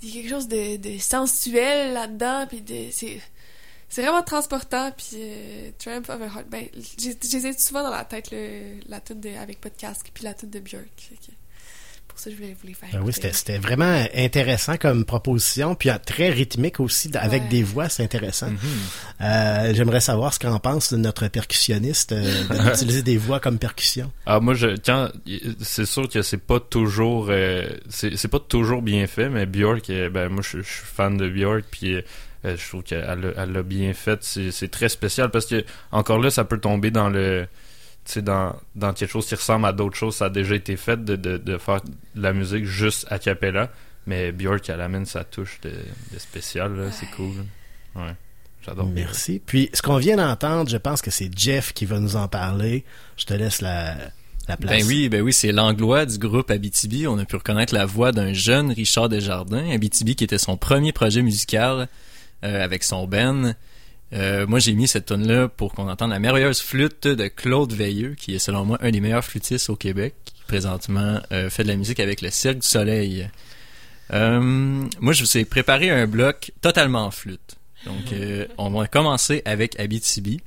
[0.04, 2.88] Il y a quelque chose de, de sensuel là-dedans, puis de.
[2.92, 3.22] C'est.
[3.92, 6.46] C'est vraiment transportant, puis euh, Triumph of a Heart.
[6.50, 6.64] Ben,
[6.98, 10.24] j'ai j'ai les ai souvent dans la tête, le, la tune de, avec podcast, puis
[10.24, 10.84] la tune de Björk.
[10.98, 11.32] Que
[12.08, 12.90] pour ça, je voulais vous les faire.
[12.94, 17.50] Ah oui, c'était, c'était vraiment intéressant comme proposition, puis euh, très rythmique aussi, avec Ouais.
[17.50, 18.48] des voix, c'est intéressant.
[19.22, 24.12] Euh, j'aimerais savoir ce qu'en pense notre percussionniste euh, d'utiliser des voix comme percussion.
[24.26, 25.10] Ah moi je quand
[25.62, 29.90] c'est sûr que c'est pas toujours euh, c'est c'est pas toujours bien fait mais Björk
[29.90, 31.98] euh, ben moi je je suis fan de Björk puis
[32.46, 35.64] euh, je trouve qu'elle l'a- elle l'a bien fait c'est c'est très spécial parce que
[35.92, 37.48] encore là ça peut tomber dans le
[38.06, 40.76] tu sais dans dans quelque chose qui ressemble à d'autres choses ça a déjà été
[40.76, 41.82] fait de de, de faire
[42.16, 43.72] de la musique juste a cappella
[44.08, 47.34] mais Björk elle amène sa touche de, de spécial là c'est cool
[47.96, 48.16] ouais
[48.66, 48.88] j'adore.
[48.94, 49.42] Merci.
[49.44, 52.86] Puis, ce qu'on vient d'entendre, je pense que c'est Jeff qui va nous en parler.
[53.18, 53.96] Je te laisse la,
[54.48, 54.84] la place.
[54.84, 57.08] Ben oui, ben oui, c'est l'anglois du groupe Abitibi.
[57.08, 60.92] On a pu reconnaître la voix d'un jeune Richard Desjardins, Abitibi qui était son premier
[60.92, 61.88] projet musical
[62.44, 63.56] euh, avec son Ben.
[64.14, 67.72] Euh, moi, j'ai mis cette tune là pour qu'on entende la merveilleuse flûte de Claude
[67.72, 71.64] Veilleux, qui est selon moi un des meilleurs flûtistes au Québec, qui présentement euh, fait
[71.64, 73.30] de la musique avec le Cirque du Soleil.
[74.12, 77.58] Moi, je vous ai préparé un bloc totalement en flûte.
[77.86, 78.14] Donc,
[78.58, 80.42] on va commencer avec Abitibi.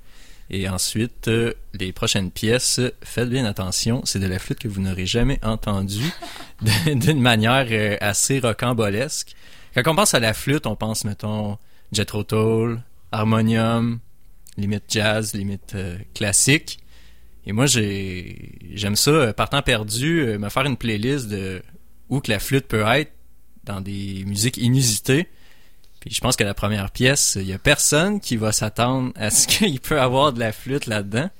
[0.50, 1.30] Et ensuite,
[1.72, 6.12] les prochaines pièces, faites bien attention, c'est de la flûte que vous n'aurez jamais entendue
[6.86, 9.34] d'une manière assez rocambolesque.
[9.74, 11.56] Quand on pense à la flûte, on pense, mettons,
[11.92, 12.82] Jethro Tull,
[13.12, 14.00] harmonium,
[14.56, 16.78] limite jazz, limite euh, classique.
[17.46, 21.62] Et moi, j'ai j'aime ça, euh, par temps perdu, euh, me faire une playlist de
[22.08, 23.12] où que la flûte peut être
[23.64, 25.28] dans des musiques inusitées.
[26.00, 29.30] Puis je pense que la première pièce, il y a personne qui va s'attendre à
[29.30, 31.30] ce qu'il peut avoir de la flûte là-dedans.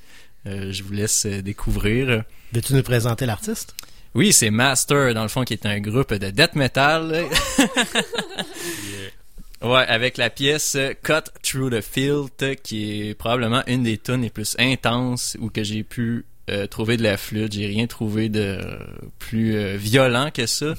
[0.46, 2.24] Euh, je vous laisse découvrir.
[2.52, 3.74] Veux-tu nous présenter l'artiste?
[4.14, 7.24] Oui, c'est Master, dans le fond, qui est un groupe de death metal.
[9.64, 14.30] Ouais, avec la pièce Cut Through the Filth, qui est probablement une des tunes les
[14.30, 17.52] plus intenses où que j'ai pu euh, trouver de la flûte.
[17.52, 18.60] J'ai rien trouvé de
[19.18, 20.74] plus euh, violent que ça.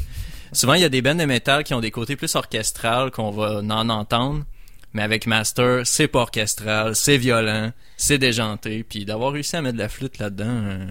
[0.52, 3.32] Souvent, il y a des bands de métal qui ont des côtés plus orchestrales qu'on
[3.32, 4.46] va en entendre.
[4.94, 8.86] Mais avec Master, c'est pas orchestral, c'est violent, c'est déjanté.
[8.88, 10.86] Puis d'avoir réussi à mettre de la flûte là-dedans, euh,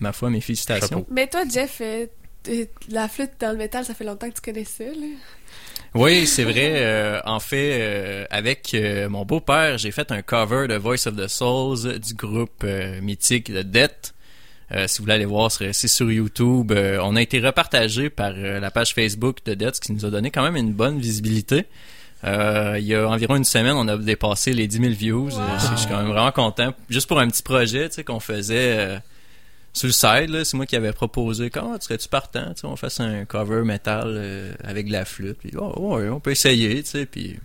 [0.00, 1.04] ma foi, mes félicitations.
[1.10, 2.06] Mais toi, Jeff, euh,
[2.88, 5.06] la flûte dans le métal, ça fait longtemps que tu connais ça, là.
[5.98, 6.74] Oui, c'est vrai.
[6.76, 11.16] euh, en fait, euh, avec euh, mon beau-père, j'ai fait un cover de Voice of
[11.16, 12.64] the Souls du groupe
[13.02, 14.14] mythique de Death.
[14.86, 16.72] Si vous voulez aller voir, c'est sur YouTube.
[16.72, 20.30] On a été repartagé par la page Facebook de Dead, ce qui nous a donné
[20.30, 21.64] quand même une bonne visibilité.
[22.22, 25.30] Il y a environ une semaine, on a dépassé les 10 000 views.
[25.30, 26.74] Je, je suis quand même vraiment content.
[26.88, 29.00] Juste pour un petit projet tu sais, qu'on faisait
[29.78, 33.00] sur le side, c'est moi qui avais proposé comment serais-tu partant, tu sais, on fasse
[33.00, 35.38] un cover métal euh, avec de la flûte.
[35.38, 37.38] Puis, oh, on peut essayer, tu sais, puis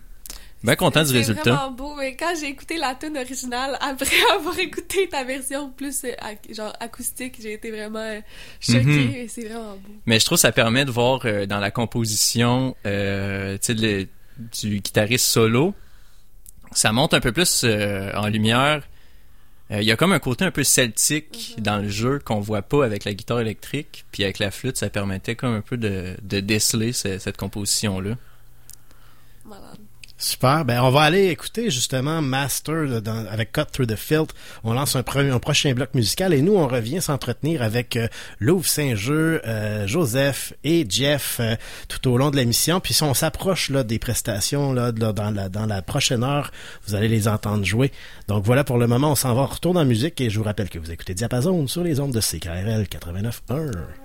[0.64, 1.42] bien content du C'est résultat.
[1.42, 6.04] vraiment beau, mais quand j'ai écouté la tune originale, après avoir écouté ta version plus
[6.04, 6.10] euh,
[6.50, 8.20] genre acoustique, j'ai été vraiment euh,
[8.60, 8.80] choquée.
[8.82, 9.14] Mhm.
[9.14, 9.92] et C'est vraiment beau.
[10.06, 12.88] Mais je trouve que ça permet de voir euh, dans la composition tu
[13.60, 14.08] sais,
[14.60, 15.74] du guitariste solo,
[16.72, 18.82] ça monte un peu plus en lumière.
[19.70, 22.62] Euh, Il y a comme un côté un peu celtique dans le jeu qu'on voit
[22.62, 26.14] pas avec la guitare électrique, puis avec la flûte, ça permettait comme un peu de,
[26.22, 28.16] de déceler ce- cette composition-là.
[30.16, 30.64] Super.
[30.64, 32.86] Ben, on va aller écouter justement Master
[33.30, 34.32] avec Cut Through the Filth.
[34.62, 38.06] On lance un, prochain bloc musical et nous, on revient s'entretenir avec euh,
[38.38, 41.56] Louvre Saint-Jeu, euh, Joseph et Jeff euh,
[41.88, 42.78] tout au long de l'émission.
[42.78, 46.52] Puis si on s'approche là des prestations là, dans, la, prochaine heure,
[46.86, 47.90] vous allez les entendre jouer.
[48.28, 50.44] Donc voilà pour le moment, on s'en va en retour en musique et je vous
[50.44, 54.03] rappelle que vous écoutez Diapason sur les ondes de CKRL 89.1.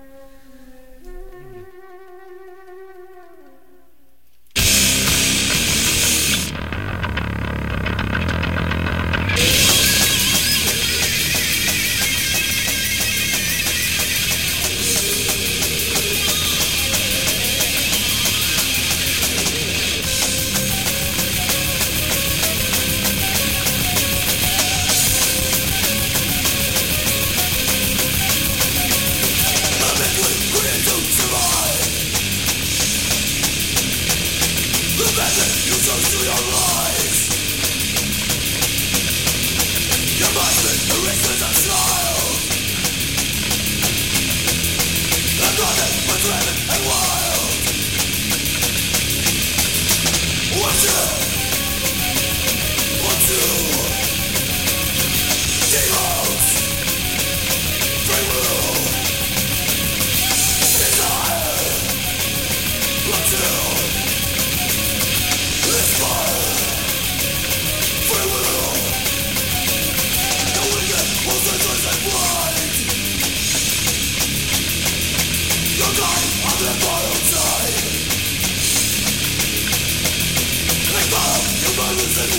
[81.90, 82.30] violence and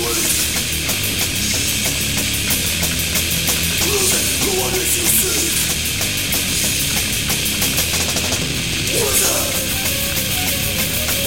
[4.41, 5.72] the one that you seek.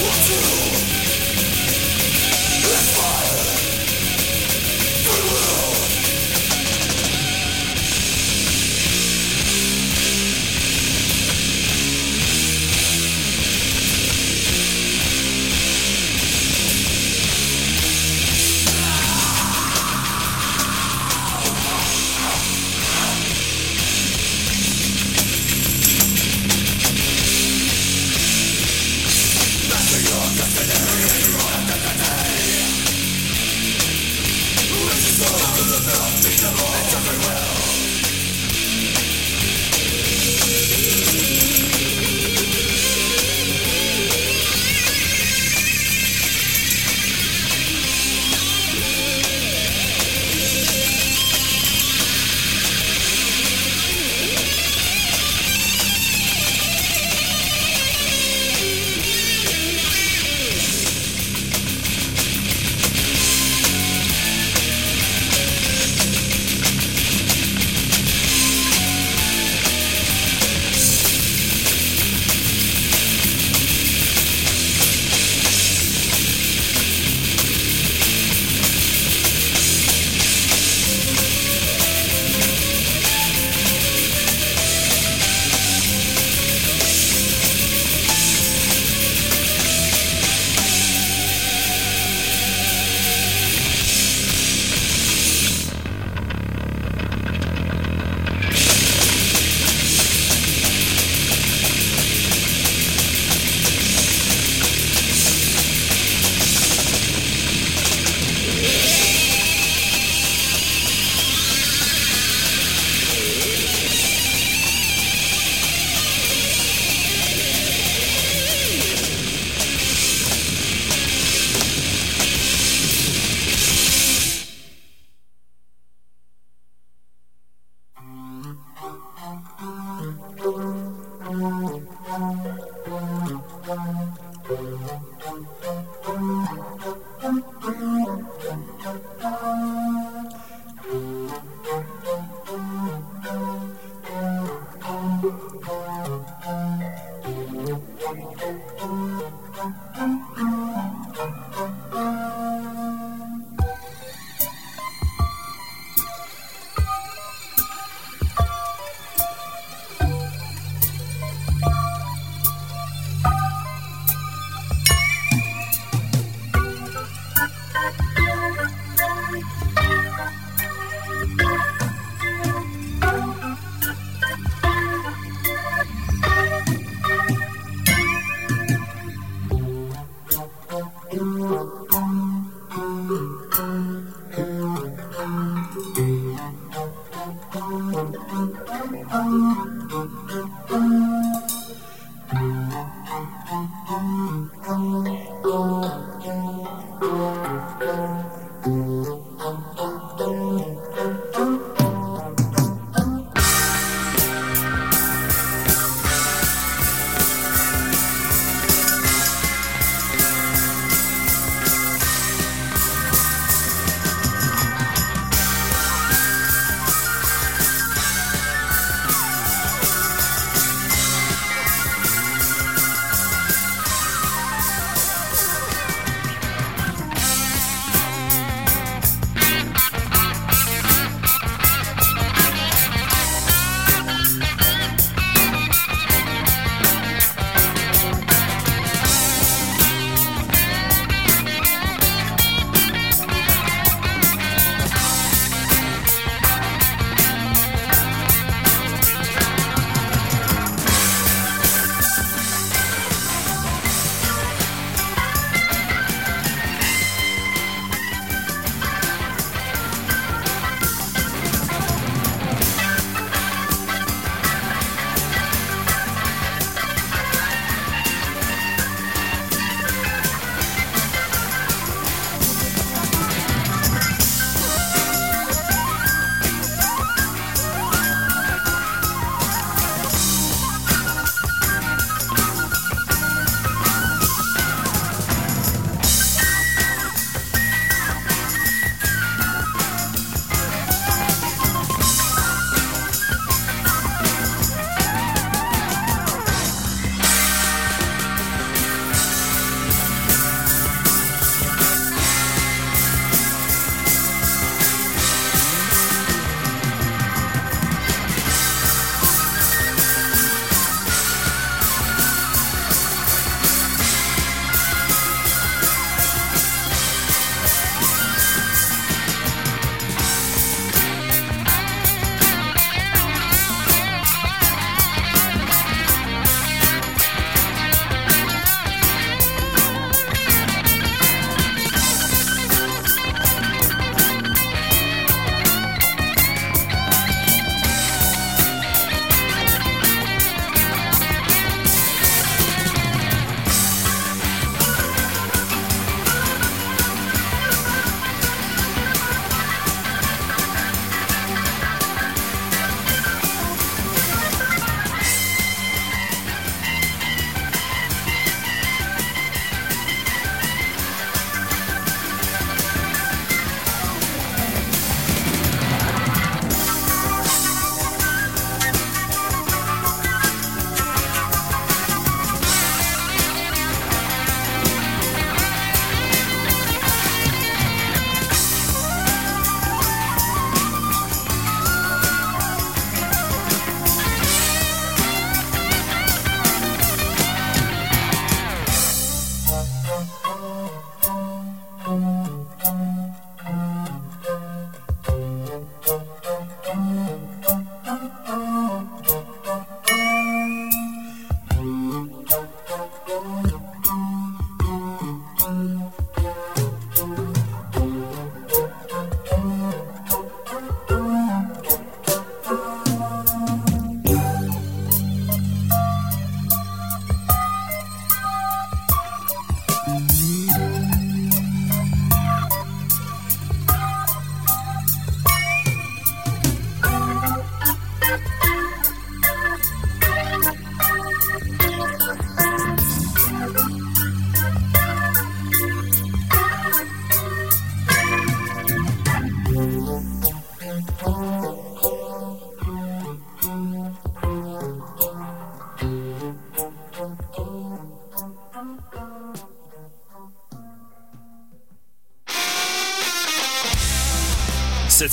[0.05, 0.74] what's Water.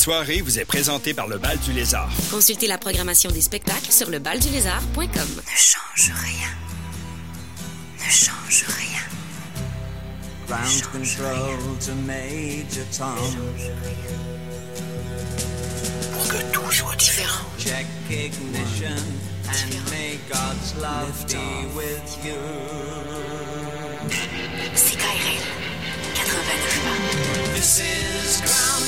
[0.01, 2.09] Soirée vous est présentée par le Bal du Lézard.
[2.31, 5.05] Consultez la programmation des spectacles sur lebaldulézard.com.
[5.05, 6.49] Ne change rien.
[7.99, 9.03] Ne change rien.
[10.47, 13.13] Ground control to Major Tom.
[16.13, 17.45] Pour que tout soit différent.
[17.59, 18.97] Check ignition
[19.49, 22.41] and may God's love be with you.
[24.73, 25.45] CKRL
[26.15, 28.80] 89 This is ground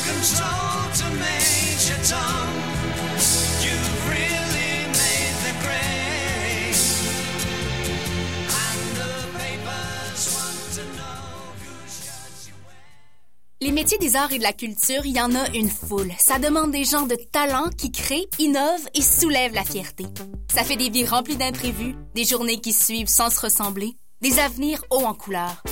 [13.62, 16.12] Les métiers des arts et de la culture, il y en a une foule.
[16.20, 20.06] Ça demande des gens de talent qui créent, innovent et soulèvent la fierté.
[20.54, 24.84] Ça fait des vies remplies d'imprévus, des journées qui suivent sans se ressembler, des avenirs
[24.90, 25.64] hauts en couleur.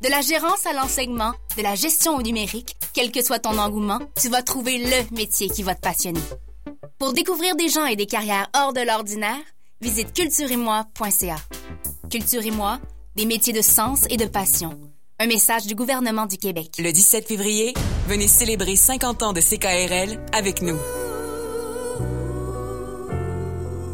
[0.00, 3.98] De la gérance à l'enseignement, de la gestion au numérique, quel que soit ton engouement,
[4.20, 6.20] tu vas trouver le métier qui va te passionner.
[6.98, 9.42] Pour découvrir des gens et des carrières hors de l'ordinaire,
[9.80, 11.36] visite cultureetmoi.ca.
[12.12, 12.78] Culture et moi,
[13.16, 14.78] des métiers de sens et de passion.
[15.18, 16.76] Un message du gouvernement du Québec.
[16.78, 17.74] Le 17 février,
[18.06, 20.78] venez célébrer 50 ans de CKRL avec nous.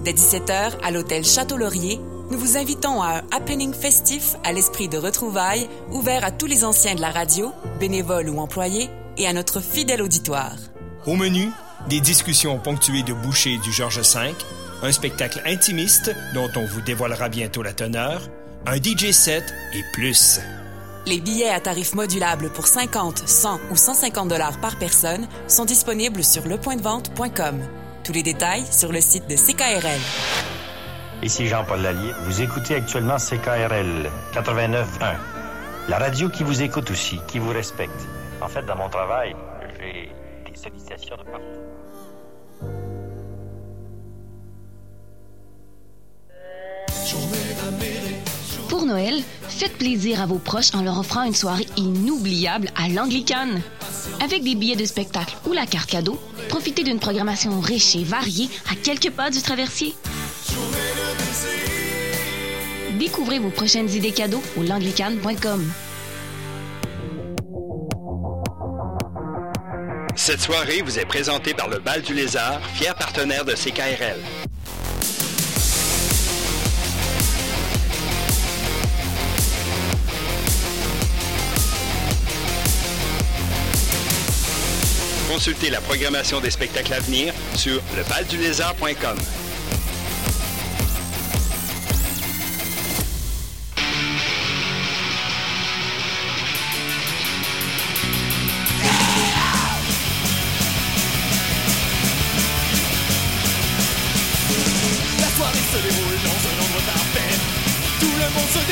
[0.04, 1.98] Dès 17h, à l'hôtel Château-Laurier,
[2.34, 6.64] nous vous invitons à un happening festif à l'esprit de retrouvailles, ouvert à tous les
[6.64, 10.56] anciens de la radio, bénévoles ou employés, et à notre fidèle auditoire.
[11.06, 11.48] Au menu,
[11.88, 14.34] des discussions ponctuées de bouchées du Georges V,
[14.82, 18.28] un spectacle intimiste dont on vous dévoilera bientôt la teneur,
[18.66, 20.40] un DJ set et plus.
[21.06, 26.24] Les billets à tarif modulable pour 50, 100 ou 150 dollars par personne sont disponibles
[26.24, 27.60] sur lepointdevente.com.
[28.02, 30.63] Tous les détails sur le site de CKRL.
[31.24, 32.12] Ici Jean-Paul Lallier.
[32.24, 34.84] Vous écoutez actuellement CKRL 89.1.
[35.88, 38.06] La radio qui vous écoute aussi, qui vous respecte.
[38.42, 39.34] En fait, dans mon travail,
[39.80, 40.10] j'ai
[40.50, 41.44] des sollicitations de partout.
[48.68, 53.62] Pour Noël, faites plaisir à vos proches en leur offrant une soirée inoubliable à l'Anglicane.
[54.22, 56.20] Avec des billets de spectacle ou la carte cadeau,
[56.50, 59.94] profitez d'une programmation riche et variée à quelques pas du traversier.
[62.98, 65.72] Découvrez vos prochaines idées cadeaux au langlicane.com.
[70.16, 74.20] Cette soirée vous est présentée par le Bal du Lézard, fier partenaire de CKRL.
[85.28, 89.18] Consultez la programmation des spectacles à venir sur lebaldulézard.com.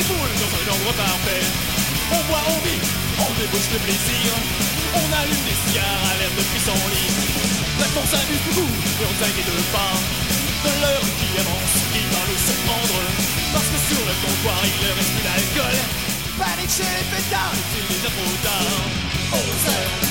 [0.03, 1.45] se défoule dans un endroit parfait.
[2.13, 2.83] On boit, on vit,
[3.19, 4.29] on débouche le plaisir.
[4.95, 7.13] On allume des cigares à l'air depuis son lit.
[7.79, 9.95] Bref, on s'amuse beaucoup et on s'inquiète pas.
[10.63, 12.99] De l'heure qui avance, qui va nous surprendre.
[13.53, 15.77] Parce que sur le comptoir, il ne reste plus d'alcool.
[16.39, 18.83] Panique chez les pétards, c'est déjà trop tard.
[19.33, 20.02] 11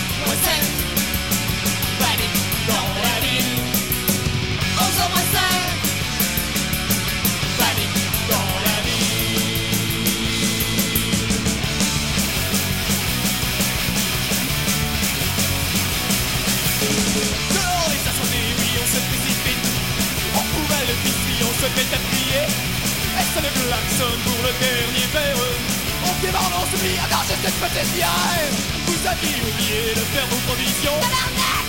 [27.82, 31.02] Vous aviez oublié de faire vos provisions.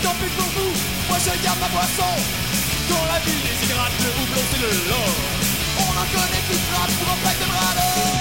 [0.02, 0.72] Tant pis pour vous,
[1.08, 2.12] moi je garde ma boisson.
[2.90, 5.16] Quand la ville déshydrate, le houblon c'est le l'or.
[5.78, 8.11] On en connaît qui frappe pour un pack de bras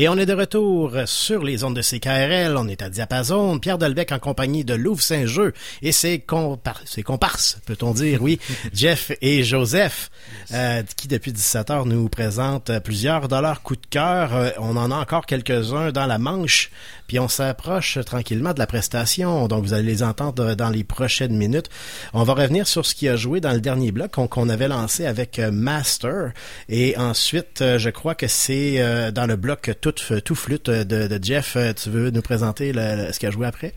[0.00, 2.56] Et on est de retour sur les ondes de CKRL.
[2.56, 3.58] On est à Diapason.
[3.58, 8.38] Pierre Delbecq en compagnie de Louvre Saint-Jeu et ses, compar ses comparses, peut-on dire, oui,
[8.72, 10.12] Jeff et Joseph,
[10.52, 14.36] euh, qui depuis 17 heures nous présentent plusieurs dollars coup de cœur.
[14.36, 16.70] Euh, on en a encore quelques-uns dans la manche.
[17.08, 21.34] Puis on s'approche tranquillement de la prestation, donc vous allez les entendre dans les prochaines
[21.34, 21.70] minutes.
[22.12, 25.06] On va revenir sur ce qui a joué dans le dernier bloc qu'on avait lancé
[25.06, 26.32] avec euh, Master.
[26.68, 31.06] Et ensuite, euh, je crois que c'est euh, dans le bloc tout, tout flûte de,
[31.06, 31.56] de Jeff.
[31.56, 33.74] Euh, Tu veux nous présenter ce qui a joué après?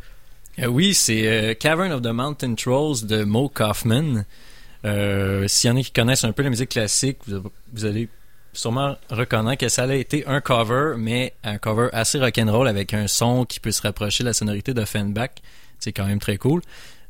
[0.59, 4.25] Euh, oui, c'est euh, Cavern of the Mountain Trolls de Mo Kaufman.
[4.85, 8.09] Euh, S'il y en a qui connaissent un peu la musique classique, vous, allez
[8.53, 13.07] sûrement reconnaître que ça a été un cover, mais un cover assez rock'n'roll avec un
[13.07, 15.31] son qui peut se rapprocher de la sonorité d'Offenbach.
[15.79, 16.61] C'est quand même très cool.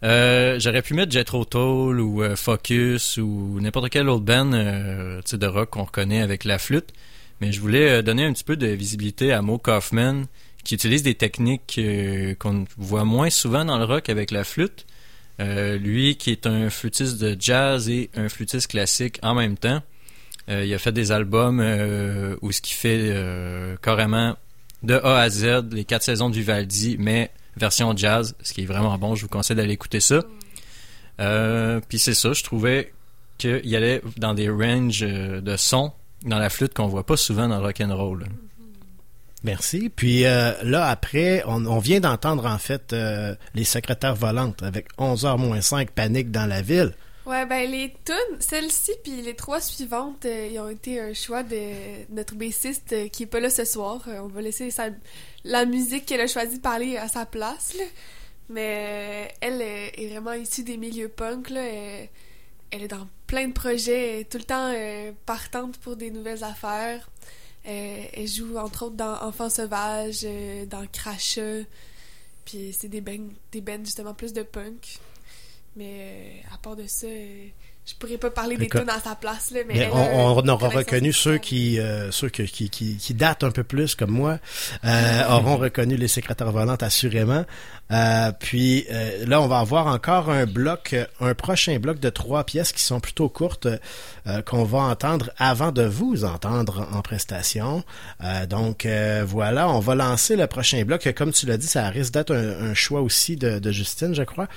[0.04, 5.22] Euh, J'aurais pu mettre Jethro Tull ou euh, Focus ou n'importe quel autre band euh,
[5.32, 6.92] de rock qu'on reconnaît avec la flûte.
[7.42, 10.26] Mais je voulais euh, donner un petit peu de visibilité à Mo Kaufman
[10.64, 14.86] qui utilise des techniques euh, qu'on voit moins souvent dans le rock avec la flûte.
[15.40, 19.82] Euh, lui qui est un flûtiste de jazz et un flûtiste classique en même temps.
[20.48, 21.62] Il a fait des albums
[22.42, 23.16] où ce qui fait
[23.82, 24.36] carrément
[24.84, 28.66] de A à Z les quatre saisons du Vivaldi, mais version jazz, ce qui est
[28.66, 29.16] vraiment bon.
[29.16, 30.24] Je vous conseille d'aller écouter ça.
[31.88, 32.92] Puis c'est ça, je trouvais
[33.38, 37.58] qu'il allait dans des ranges de sons dans la flûte qu'on voit pas souvent dans
[37.60, 38.26] le rock and roll.
[39.44, 39.90] Merci.
[39.90, 44.88] Puis euh, là, après, on, on vient d'entendre en fait euh, les secrétaires volantes avec
[45.00, 46.94] 11h moins 5, panique dans la ville.
[47.26, 51.44] Ouais, ben les tunes, celle-ci puis les trois suivantes, euh, ils ont été un choix
[51.44, 51.56] de
[52.14, 54.02] notre bassiste euh, qui est pas là ce soir.
[54.08, 54.90] Euh, on va laisser sa-
[55.44, 57.74] la musique qu'elle a choisi de parler à sa place.
[57.78, 57.84] là.
[58.50, 61.50] Mais euh, elle est vraiment issue des milieux punk.
[61.52, 61.62] Là.
[62.72, 67.10] Elle est dans plein de projets, tout le temps euh, partante pour des nouvelles affaires.
[67.68, 71.64] Euh, elle joue entre autres dans Enfants sauvages, euh, dans Crachat.
[72.46, 75.00] Puis c'est des bands, des bands justement plus de punk.
[75.76, 77.08] Mais à part de ça,
[77.86, 79.52] je pourrais pas parler des tunes à sa place.
[79.52, 83.14] Là, mais Mais elle on, une aura reconnu ceux qui, euh, ceux qui, qui, qui
[83.14, 84.38] datent un peu plus comme moi,
[84.86, 87.44] euh, auront reconnu les secrétaires volantes assurément.
[87.92, 92.10] Euh, puis euh, là, on va avoir encore un bloc, euh, un prochain bloc de
[92.10, 93.68] trois pièces qui sont plutôt courtes
[94.28, 97.84] euh, qu'on va entendre avant de vous entendre en prestation.
[98.24, 101.12] Euh, donc euh, voilà, on va lancer le prochain bloc.
[101.18, 104.24] Comme tu l'as dit, ça risque d'être un, un choix aussi de, de Justine, je
[104.24, 104.48] crois.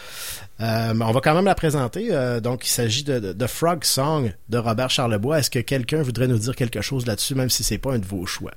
[0.60, 2.08] Euh, on va quand même la présenter.
[2.10, 5.40] Euh, donc, il s'agit de, Frog Song de Robert Charlebois.
[5.40, 8.06] Est-ce que quelqu'un voudrait nous dire quelque chose là-dessus, même si c'est pas un de
[8.06, 8.52] vos choix?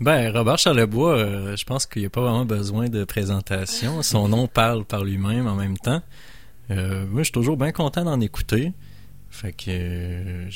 [0.00, 4.02] Ben, Robert Charlebois, euh, je pense qu'il n'y a pas vraiment besoin de présentation.
[4.02, 6.02] Son nom parle par lui-même en même temps.
[6.68, 8.72] Moi, je suis toujours bien content d'en écouter.
[9.28, 10.48] Fait que...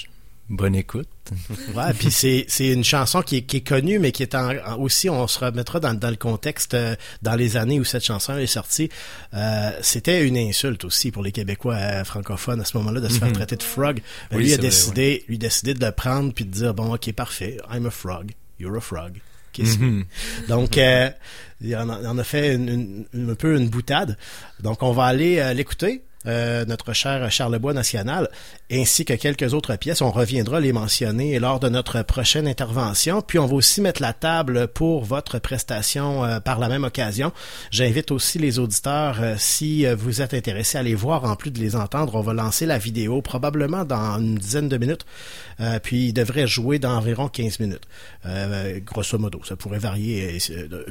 [0.49, 1.09] bonne écoute.
[1.75, 4.51] Ouais, puis c'est c'est une chanson qui est, qui est connue, mais qui est en,
[4.51, 8.05] en- aussi, on se remettra dans, dans le contexte, euh, dans les années où cette
[8.05, 8.91] chanson est sortie.
[9.33, 13.19] Euh, C'était une insulte aussi pour les Québécois euh, francophones à ce moment-là de se
[13.19, 13.35] faire Mhm.
[13.35, 14.03] traiter de frog.
[14.31, 16.75] Ben, Oui, lui a vrai, décidé, lui a décidé de le prendre puis de dire
[16.75, 19.19] bon, ok, parfait, I'm a frog, you're a frog.
[19.59, 19.65] Me.
[19.65, 20.05] Mhm.
[20.49, 21.11] Donc, euh,
[21.63, 24.19] il en a, en a fait une, une- un peu une boutade.
[24.61, 26.03] Donc, on va aller l'écouter.
[26.27, 28.29] Euh, notre cher Charlebois National,
[28.71, 30.01] ainsi que quelques autres pièces.
[30.01, 33.23] On reviendra les mentionner lors de notre prochaine intervention.
[33.23, 37.33] Puis on va aussi mettre la table pour votre prestation euh, par la même occasion.
[37.71, 41.51] J'invite aussi les auditeurs, euh, si euh, vous êtes intéressés à les voir, en plus
[41.51, 45.05] de les entendre, on va lancer la vidéo probablement dans une dizaine de minutes.
[45.85, 47.87] Puis il devrait jouer dans environ 15 minutes.
[48.85, 50.39] Grosso modo, ça pourrait varier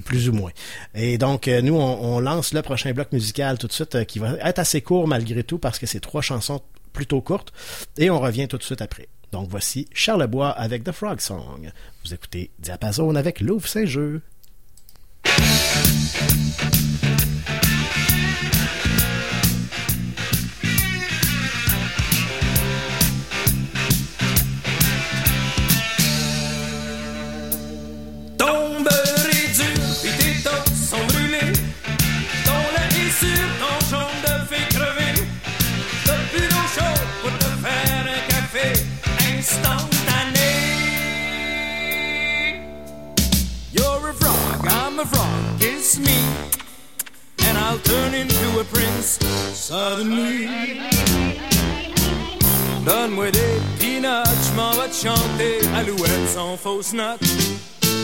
[0.05, 0.51] plus ou moins.
[0.95, 4.35] Et donc, nous, on, on lance le prochain bloc musical tout de suite, qui va
[4.41, 6.61] être assez court malgré tout, parce que c'est trois chansons
[6.91, 7.53] plutôt courtes.
[7.97, 9.07] Et on revient tout de suite après.
[9.31, 11.71] Donc voici Charlebois avec The Frog Song.
[12.05, 14.21] Vous écoutez Diapason avec Louvre Saint-Jeu.
[44.13, 46.17] A frog, I'm a frog, kiss me.
[47.47, 49.19] And I'll turn into a prince
[49.53, 50.47] suddenly.
[52.85, 57.23] Donne-moi des peanuts, j'm'en vais te chanter Alouette sans fausse note.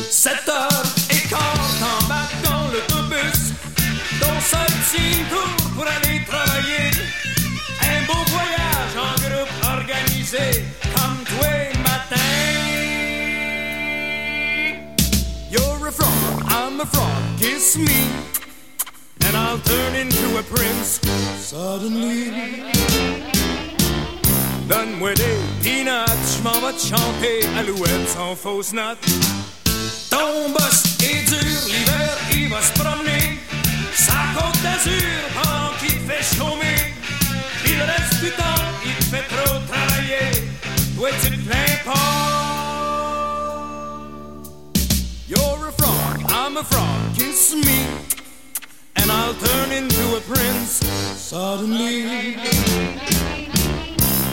[0.10, 3.54] 7 heures et quart, t'embarques dans l'autobus.
[4.20, 6.92] Ton seul petit tour pour aller travailler.
[7.82, 10.64] Un beau voyage en groupe organisé,
[16.62, 18.00] I'm a frog, kiss me,
[19.26, 21.00] and I'll turn into a prince
[21.40, 22.32] suddenly.
[24.68, 29.00] Donne-moi des peanuts, je m'en vais te chanter Alouette sans fausse note.
[30.10, 33.40] Ton boss est dur, l'hiver il va se promener.
[33.96, 36.80] Sa côte d'azur pendant qu'il fait chômer.
[37.66, 40.44] Le reste du temps, il te fait trop travailler.
[40.98, 42.19] Toi tu te plains.
[46.42, 47.80] I'm a frog, kiss me.
[48.96, 50.80] And I'll turn into a prince
[51.18, 52.38] suddenly.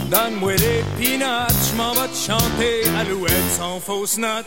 [0.09, 4.45] Donne-moi des peanuts, m'en te chanter Alouette sans fausse note.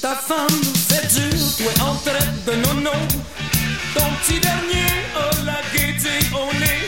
[0.00, 2.96] Ta femme fait dur, toi en traite de nono.
[3.94, 6.80] Ton petit dernier a la gaieté au nez.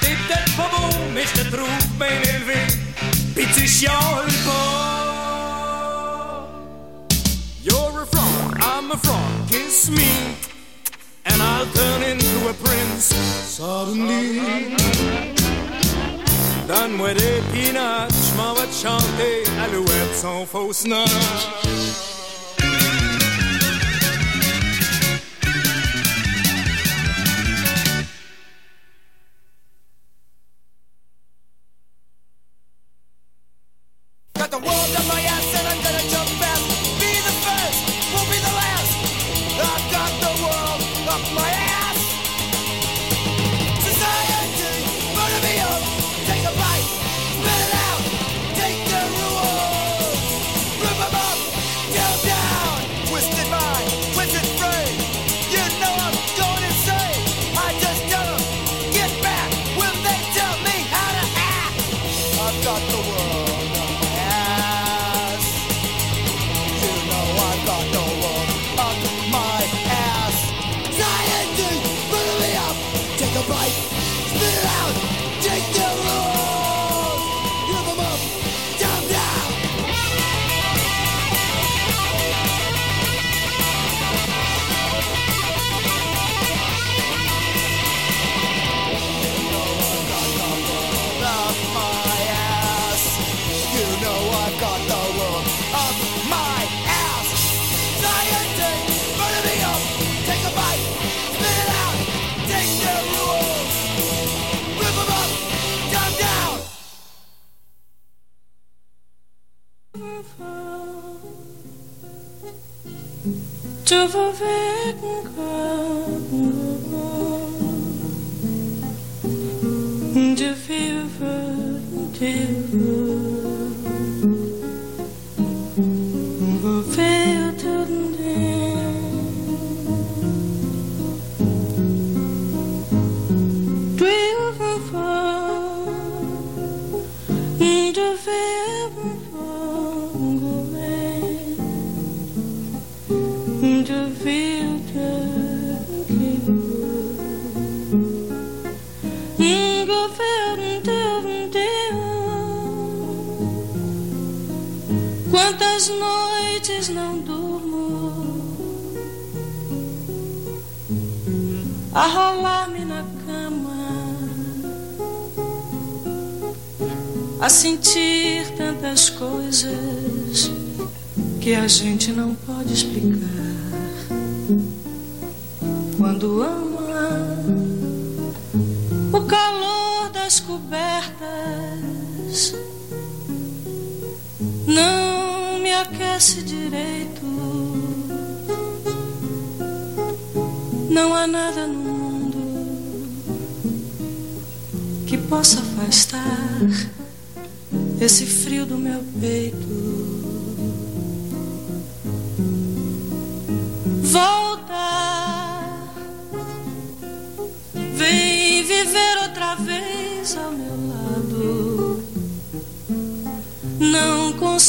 [0.00, 2.60] T'es peut-être pas beau, mais je te trouve bien élevé.
[3.34, 3.86] Pis tu
[4.46, 4.93] pas.
[8.84, 8.90] I'm
[9.48, 10.36] kiss me.
[11.24, 13.14] And I'll turn into a prince
[13.56, 14.76] suddenly.
[16.68, 17.40] Donne-moi des
[18.10, 19.44] je vais te chanter
[20.72, 21.04] sans.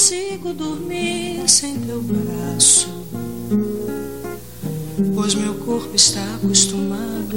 [0.05, 3.07] Consigo dormir sem teu braço,
[5.15, 7.35] pois meu corpo está acostumado.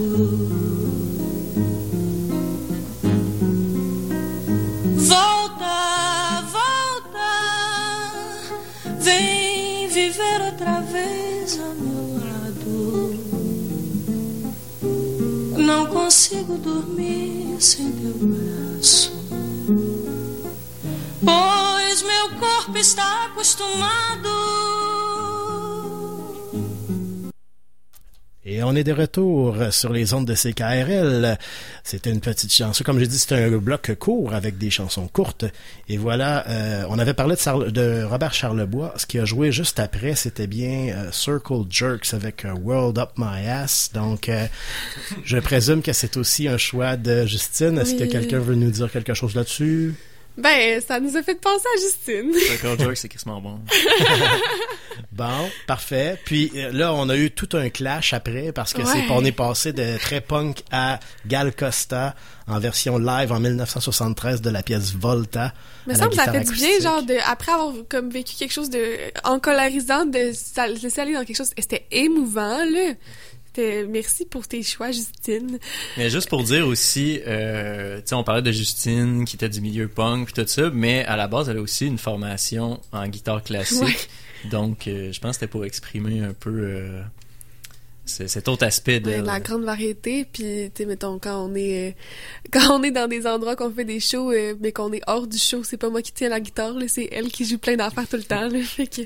[4.96, 7.30] Volta, volta,
[9.00, 13.14] vem viver outra vez ao meu lado.
[15.56, 19.16] Não consigo dormir sem teu braço.
[21.98, 24.28] Pois meu corpo está acostumado.
[28.44, 31.38] Et on est de retour sur les ondes de CKRL.
[31.82, 32.84] C'était une petite chanson.
[32.84, 35.44] Comme j'ai dit, c'était un bloc court avec des chansons courtes.
[35.88, 38.94] Et voilà, euh, on avait parlé de, Robert Charlebois.
[38.96, 43.10] Ce qui a joué juste après, c'était bien euh, Circle Jerks avec euh, World Up
[43.16, 43.90] My Ass.
[43.92, 44.46] Donc, euh,
[45.24, 47.76] je présume que c'est aussi un choix de Justine.
[47.76, 49.94] Est-ce que quelqu'un veut nous dire quelque chose là-dessus?
[50.38, 52.32] Ben, ça nous a fait penser à Justine.
[52.32, 53.60] Circle Jerk, c'est quasiment bon.
[55.12, 56.16] Bon, parfait.
[56.24, 59.32] Puis euh, là, on a eu tout un clash après parce que c'est on est
[59.32, 62.14] passé de très punk à Gal Costa
[62.46, 65.52] en version live en 1973 de la pièce Volta.
[65.88, 68.70] Mais ça me ça fait du bien, genre, de, après avoir comme vécu quelque chose
[68.70, 68.80] de
[69.24, 71.50] encolarisant, de se laisser aller dans quelque chose.
[71.58, 72.94] C'était émouvant, là.
[73.88, 75.58] Merci pour tes choix, Justine.
[75.96, 79.60] Mais juste pour dire aussi, euh, tu sais, on parlait de Justine qui était du
[79.60, 83.42] milieu punk tout ça, mais à la base, elle a aussi une formation en guitare
[83.42, 83.82] classique.
[83.82, 84.50] Ouais.
[84.50, 87.02] Donc, euh, je pense que c'était pour exprimer un peu euh,
[88.04, 91.90] cet autre aspect de Ouais, la grande variété, puis, tu sais, mettons, quand on est,
[91.90, 91.92] euh,
[92.52, 95.38] quand on est dans des endroits qu'on fait des shows, mais qu'on est hors du
[95.38, 98.16] show, c'est pas moi qui tiens la guitare, c'est elle qui joue plein d'affaires tout
[98.16, 98.60] le temps, là.
[98.62, 99.02] Fait que,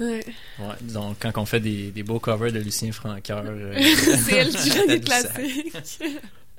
[0.00, 0.24] ouais.
[0.58, 3.74] Ouais, donc quand on fait des, des beaux covers de Lucien Francoeur, euh,
[4.26, 6.00] c'est elle qui elle des classiques.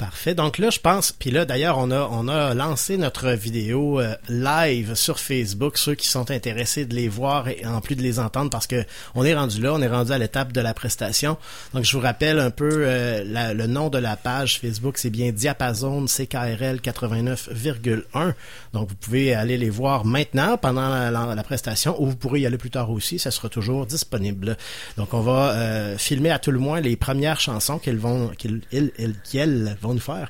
[0.02, 0.34] Parfait.
[0.34, 4.16] Donc là, je pense, puis là d'ailleurs, on a on a lancé notre vidéo euh,
[4.30, 5.78] live sur Facebook.
[5.78, 8.84] Ceux qui sont intéressés de les voir et en plus de les entendre, parce que
[9.14, 11.38] on est rendu là, on est rendu à l'étape de la prestation.
[11.76, 15.32] Donc je vous rappelle un peu euh, le nom de la page Facebook, c'est bien
[15.32, 18.34] Diapason CKRL 89,1.
[18.74, 22.58] Donc vous pouvez aller les voir maintenant pendant la, prestation, ou vous pourrez y aller
[22.58, 23.20] plus tard aussi.
[23.20, 24.58] Ça sera toujours disponible.
[24.98, 28.62] Donc on va euh, filmer à tout le moins les premières chansons qu'elles vont qu'ils
[28.72, 30.30] ils- vont nous faire.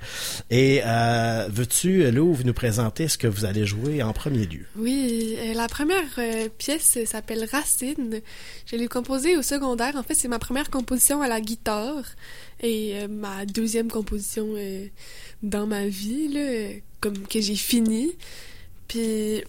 [0.49, 4.65] Et euh, veux-tu, Lou, nous présenter ce que vous allez jouer en premier lieu?
[4.75, 8.21] Oui, euh, la première euh, pièce s'appelle Racine.
[8.65, 9.95] Je l'ai composée au secondaire.
[9.95, 12.03] En fait, c'est ma première composition à la guitare
[12.61, 14.53] et ma deuxième composition
[15.41, 18.11] dans ma vie, là, comme que j'ai fini.
[18.87, 19.43] Puis,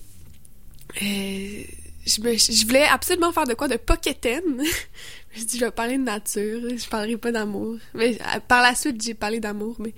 [2.06, 4.42] je, me- je voulais absolument faire de quoi de pocketen.
[4.58, 7.76] je me suis dit, je vais parler de nature, je parlerai pas d'amour.
[7.94, 9.94] Mais euh, par la suite, j'ai parlé d'amour, mais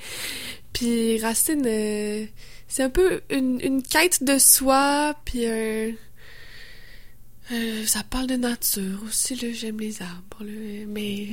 [0.72, 2.24] puis Racine, euh,
[2.68, 5.92] c'est un peu une, une quête de soi, puis euh,
[7.52, 11.28] euh, ça parle de nature aussi, là, j'aime les arbres, là, mais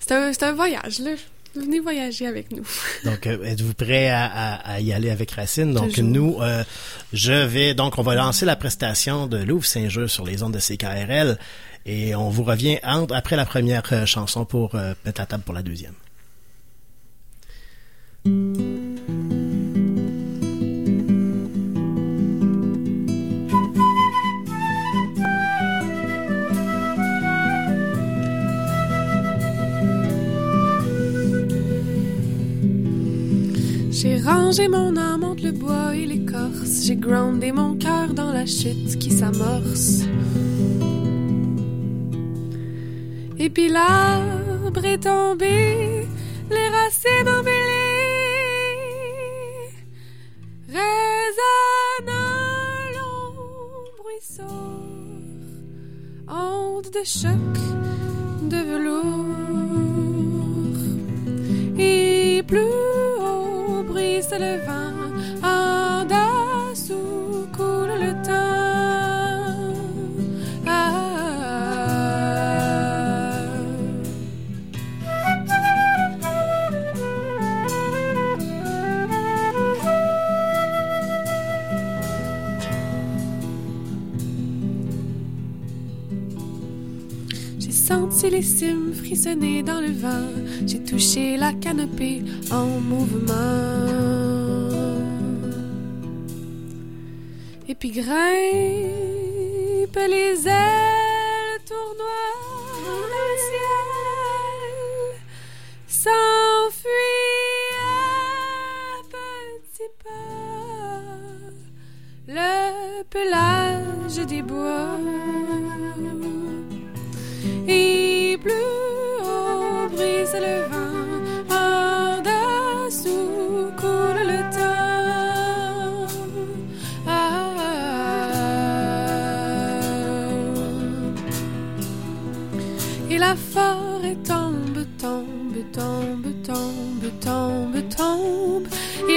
[0.00, 1.12] c'est un, c'est un voyage, là.
[1.56, 2.64] Venez voyager avec nous.
[3.04, 5.72] Donc, euh, êtes-vous prêt à, à- à y aller avec Racine?
[5.72, 6.04] Donc, Toujours.
[6.10, 6.64] nous, euh,
[7.12, 10.58] je vais, donc, on va lancer la prestation de Louvre Saint-Jeu sur les ondes de
[10.58, 11.38] CKRL
[11.86, 15.44] et on vous revient entre- après la première euh, chanson pour euh, mettre la table
[15.44, 15.94] pour la deuxième.
[34.04, 36.84] J'ai rangé mon âme entre le bois et l'écorce.
[36.84, 40.02] J'ai groundé mon cœur dans la chute qui s'amorce.
[43.38, 46.06] Et puis l'arbre est tombé,
[46.50, 47.54] les racines emmêlées
[50.68, 52.12] résonnent
[52.94, 53.32] long
[53.96, 54.84] bruit sourd,
[56.28, 57.54] onde de choc
[58.50, 59.24] de velours.
[61.78, 62.93] Et plus
[64.38, 64.92] le vent,
[65.42, 68.32] en dessous coule le temps.
[70.66, 70.90] Ah.
[87.58, 90.43] J'ai senti les cimes frissonner dans le vent.
[90.86, 93.34] Touché la canopée en mouvement.
[97.68, 98.14] Et puis grimpe
[99.96, 102.36] les ailes tournoient
[102.84, 103.84] dans le ciel.
[105.88, 106.90] S'enfuit
[107.80, 110.44] à petits pas
[112.28, 114.98] le pelage des bois.
[117.66, 118.83] Et plus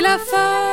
[0.07, 0.66] la forêt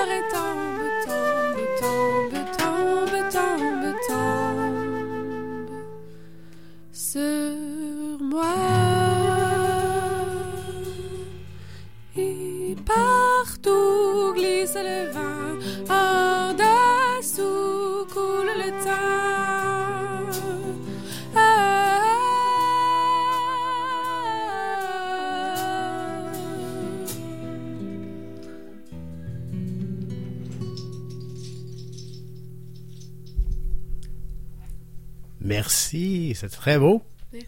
[35.65, 37.03] Merci, c'est très beau.
[37.33, 37.47] Merci.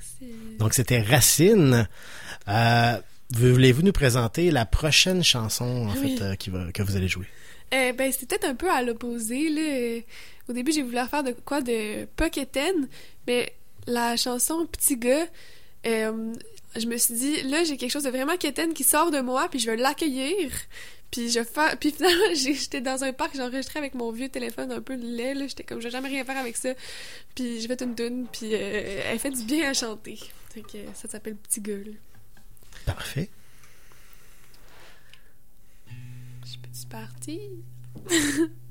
[0.59, 1.87] Donc c'était Racine.
[2.49, 2.97] Euh,
[3.35, 6.17] Voulez-vous nous présenter la prochaine chanson en Oui.
[6.17, 7.27] fait euh, qui va, que vous allez jouer?
[7.75, 10.05] Euh, ben, c'était peut-être un peu à l'opposé.
[10.49, 12.89] Au début, j'ai voulu faire de quoi de pas quétaine,
[13.27, 13.53] mais
[13.87, 15.27] la chanson Petit gars,
[15.87, 16.33] euh,
[16.77, 19.49] je me suis dit, là, j'ai quelque chose de vraiment quétaine qui sort de moi,
[19.51, 20.51] puis je vais l'accueillir.
[21.17, 21.75] Puis je fais...
[21.81, 25.47] puis finalement, j'étais dans un parc, j'enregistrais avec mon vieux téléphone un peu laid, là.
[25.47, 26.75] J'étais comme, je vais jamais rien faire avec ça.
[27.35, 30.19] Puis j'ai fait une tune, puis euh, elle fait du bien à chanter.
[30.55, 31.93] Que ça s'appelle Petit là.
[32.85, 33.31] Parfait.
[36.73, 37.41] C'est parti.
[38.11, 38.47] Je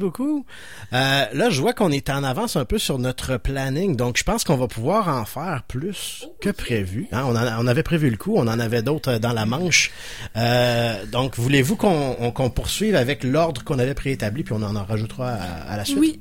[0.00, 0.44] merci beaucoup.
[0.92, 4.24] Euh, là, je vois qu'on est en avance un peu sur notre planning, donc je
[4.24, 7.06] pense qu'on va pouvoir en faire plus que prévu.
[7.12, 9.90] Hein, on, en- on avait prévu le coup, on en avait d'autres dans la manche.
[10.36, 14.76] Euh, donc, voulez-vous qu'on on- qu'on poursuive avec l'ordre qu'on avait préétabli, puis on en,
[14.76, 15.98] en rajoutera à, à la suite?
[15.98, 16.20] Oui.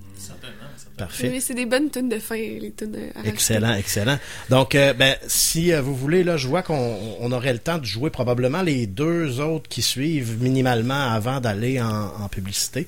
[0.97, 1.29] Parfait.
[1.31, 3.29] Oui, c'est des bonnes tunes de fin, les tunes à rajouter.
[3.29, 4.17] Excellent, excellent.
[4.49, 7.77] Donc, euh, ben, si euh, vous voulez, là, je vois qu'on on aurait le temps
[7.77, 11.87] de jouer probablement les deux autres qui suivent minimalement avant d'aller en,
[12.21, 12.85] en publicité.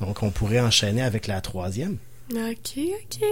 [0.00, 1.98] Donc, on pourrait enchaîner avec la troisième.
[2.32, 3.28] Ok, ok.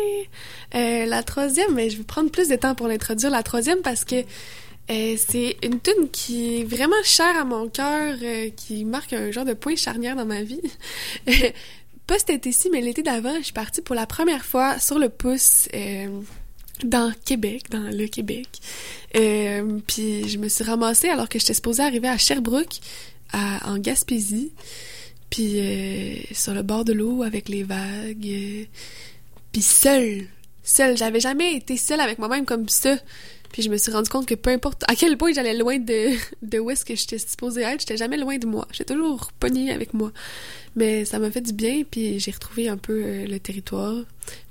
[0.74, 3.30] Euh, la troisième, mais je vais prendre plus de temps pour l'introduire.
[3.30, 4.16] La troisième parce que
[4.90, 9.30] euh, c'est une tune qui est vraiment chère à mon cœur, euh, qui marque un
[9.30, 10.60] genre de point charnière dans ma vie.
[12.06, 15.10] Pas cet été-ci, mais l'été d'avant, je suis partie pour la première fois sur le
[15.10, 15.68] pouce
[16.82, 18.48] dans Québec, dans le Québec.
[19.12, 22.80] Puis je me suis ramassée alors que j'étais supposée arriver à Sherbrooke,
[23.34, 24.52] en Gaspésie.
[25.30, 28.26] Puis euh, sur le bord de l'eau avec les vagues.
[28.26, 28.64] euh,
[29.52, 30.26] puis seule.
[30.62, 30.96] Seule.
[30.96, 32.96] J'avais jamais été seule avec moi-même comme ça.
[33.52, 36.10] Puis je me suis rendu compte que peu importe à quel point j'allais loin de,
[36.42, 38.66] de où est-ce que j'étais supposée être, j'étais jamais loin de moi.
[38.72, 40.12] J'étais toujours pognée avec moi.
[40.76, 43.96] Mais ça m'a fait du bien, puis j'ai retrouvé un peu euh, le territoire.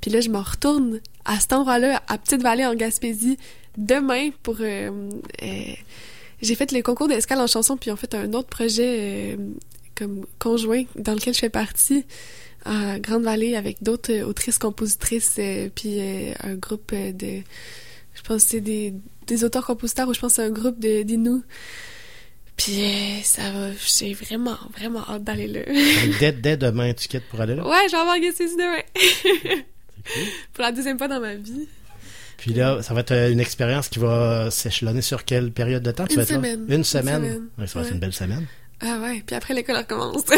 [0.02, 3.38] Puis là, je m'en retourne à cet endroit-là, à Petite-Vallée en Gaspésie,
[3.78, 4.58] demain pour...
[4.58, 9.38] j'ai fait le concours d'escale en chanson, puis en fait un autre projet
[9.98, 12.06] comme conjoint dans lequel je fais partie
[12.66, 17.42] à Grande-Vallée avec d'autres euh, autrices-compositrices, euh, puis euh, un groupe de...
[18.14, 18.94] Je pense que c'est des,
[19.28, 21.44] des auteurs-compositeurs, ou je pense que c'est un groupe de d'Inou.
[22.58, 22.82] Puis
[23.24, 23.70] ça va...
[24.00, 25.62] J'ai vraiment, vraiment hâte d'aller là.
[26.20, 27.66] Dès, dès demain, tu quittes pour aller là?
[27.66, 28.82] Ouais, j'en vais en Gaspésie demain.
[30.54, 31.68] Pour la deuxième fois dans ma vie.
[32.38, 36.06] Puis là, ça va être une expérience qui va s'échelonner sur quelle période de temps
[36.06, 36.36] tu Une vas être là?
[36.38, 36.66] semaine.
[36.68, 37.16] Une Une semaine.
[37.24, 37.48] semaine.
[37.58, 38.46] Ouais, ça va être une belle semaine.
[38.82, 40.24] Ah ouais, puis après l'école recommence.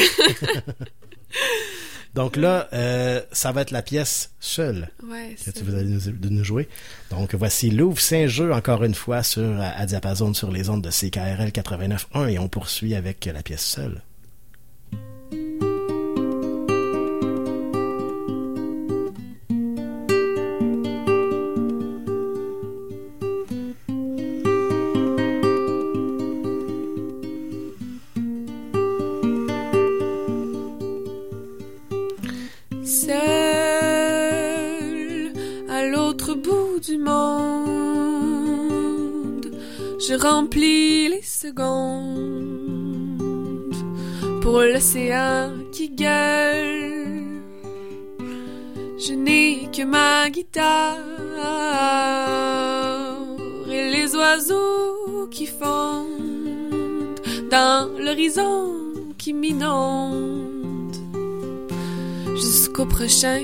[2.16, 6.11] Donc là, euh, ça va être la pièce seule Ouais, que tu vas aller nous,
[6.11, 6.68] de nous jouer.
[7.11, 10.90] Donc voici Louvre Saint-Jeu encore une fois sur à, à Diapason sur les ondes de
[10.90, 14.02] CKRL 89.1 et on poursuit avec la pièce seule.
[36.80, 38.39] Du monde,
[39.99, 41.76] je remplis les secondes
[44.41, 47.41] pour l'océan qui gueule.
[48.97, 50.97] Je n'ai que ma guitare
[53.69, 57.19] et les oiseaux qui fondent
[57.51, 58.76] dans l'horizon
[59.18, 60.95] qui m'inonde
[62.35, 63.41] jusqu'au prochain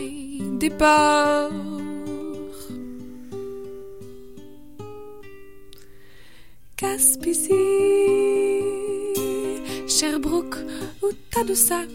[0.58, 1.75] départ.
[6.78, 7.54] Gaspésie,
[9.88, 10.58] Sherbrooke
[11.02, 11.88] ou Tadoussac.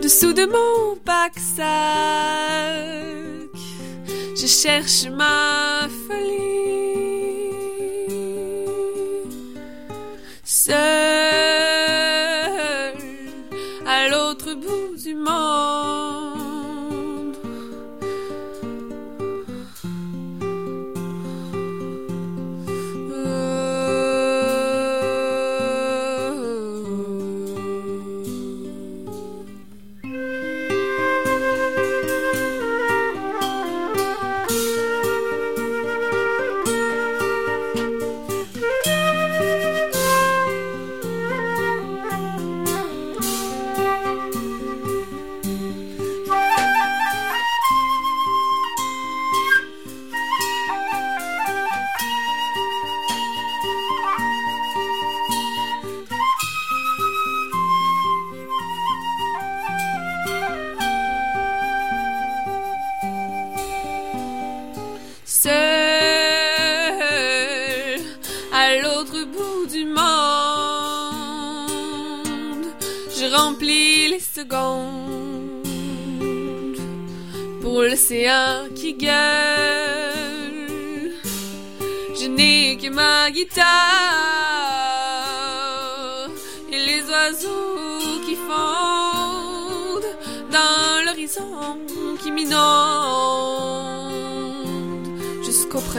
[0.00, 1.66] Dessous de mon pack-sac,
[4.36, 6.29] je cherche ma folie.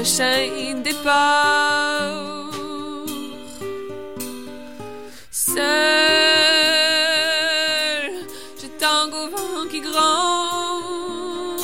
[0.02, 2.50] Prochain départ.
[5.30, 5.62] Seul,
[8.62, 11.60] je tangue au vent qui gronde,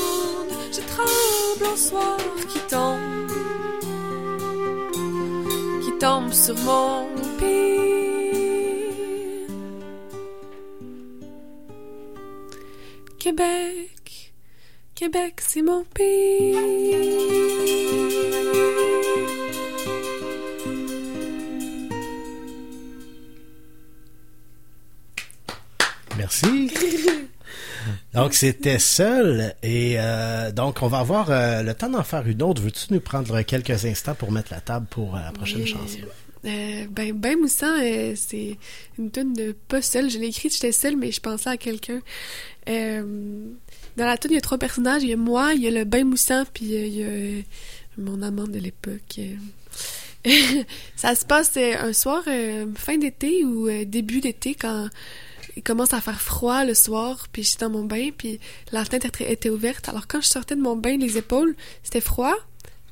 [0.71, 2.17] je tremble au soir
[2.51, 3.31] qui tombe,
[5.83, 7.07] qui tombe sur mon
[7.39, 7.87] pays.
[13.17, 14.33] Québec,
[14.93, 16.46] Québec, c'est mon pays.
[28.27, 29.55] Donc, c'était seul.
[29.63, 32.61] Et euh, donc, on va avoir euh, le temps d'en faire une autre.
[32.61, 35.67] Veux-tu nous prendre quelques instants pour mettre la table pour euh, la prochaine Oui.
[35.67, 35.99] chanson?
[36.43, 38.57] Euh, ben, ben Moussant, euh, c'est
[38.99, 40.09] une tune de pas seule.
[40.09, 42.01] Je l'ai écrite, j'étais seule, mais je pensais à quelqu'un.
[42.67, 43.45] Euh,
[43.95, 45.03] dans la tune, il y a trois personnages.
[45.03, 47.07] Il y a moi, il y a le Ben Moussant, puis euh, il y a
[47.07, 47.41] euh,
[47.97, 49.19] mon amant de l'époque.
[49.19, 49.35] Euh,
[50.97, 54.89] Ça se passe euh, un soir, euh, fin d'été ou euh, début d'été, quand
[55.57, 58.39] il commence à faire froid le soir, puis j'étais dans mon bain, puis
[58.71, 59.89] la fenêtre était- ouverte.
[59.89, 62.35] Alors quand je sortais de mon bain, les épaules, c'était froid.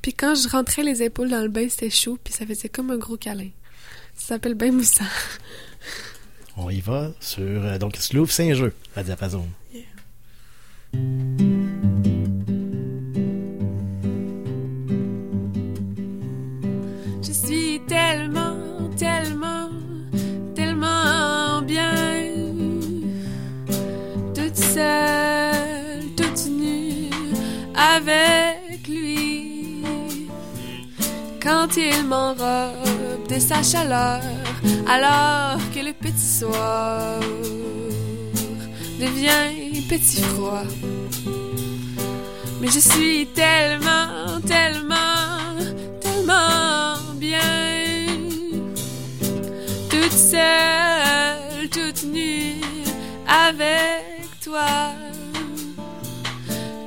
[0.02, 2.90] Puis quand je rentrais les épaules dans le bain, c'était chaud, puis ça faisait comme
[2.90, 3.48] un gros câlin.
[4.16, 5.04] Ça s'appelle bain moussant.
[6.56, 9.46] On y va sur euh, donc Slouvre Saint-Jeu à Diapason.
[17.22, 18.56] Je suis tellement,
[18.96, 19.70] tellement,
[20.54, 22.15] tellement bien.
[26.16, 27.10] Toute nue,
[27.74, 29.82] avec lui.
[31.42, 34.20] Quand il m'enrobe de sa chaleur,
[34.86, 37.20] alors que le petit soir
[39.00, 40.64] devient petit froid.
[42.60, 44.35] Mais je suis tellement,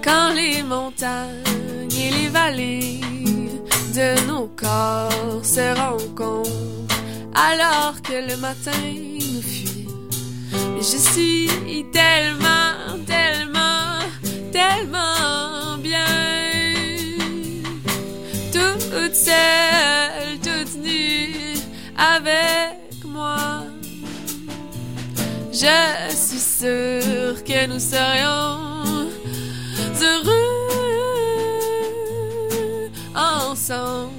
[0.04, 3.02] Quand les montagnes et les vallées
[3.94, 6.50] de nos corps se rencontrent,
[7.36, 8.72] alors que le matin
[9.34, 9.88] nous fuit.
[10.78, 14.00] Je suis tellement, tellement,
[14.52, 16.06] tellement bien.
[18.52, 21.58] Toute seule, toute nue,
[21.98, 23.64] avec moi.
[25.52, 27.09] Je suis sûre
[27.50, 29.10] que nous serions
[30.04, 30.70] heureux
[33.16, 34.19] ensemble.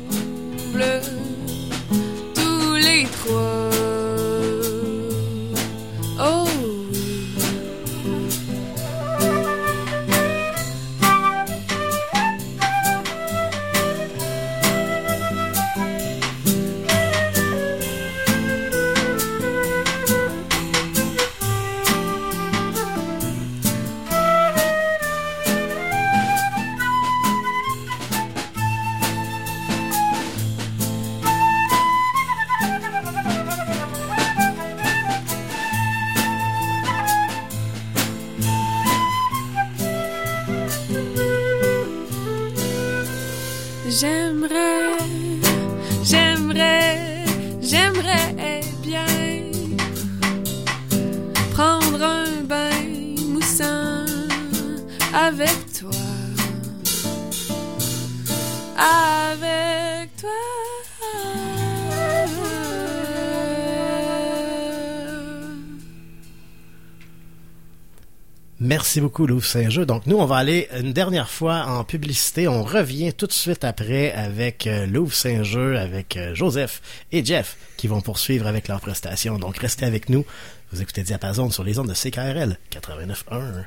[68.71, 69.85] Merci beaucoup, Louvre Saint-Jeu.
[69.85, 72.47] Donc, nous, on va aller une dernière fois en publicité.
[72.47, 76.81] On revient tout de suite après avec euh, Louvre Saint-Jeu, avec euh, Joseph
[77.11, 79.41] et Jeff qui vont poursuivre avec leurs prestations.
[79.41, 80.25] Donc, restez avec nous.
[80.71, 83.65] Vous écoutez Diapason sur les ondes de CKRL 89.1.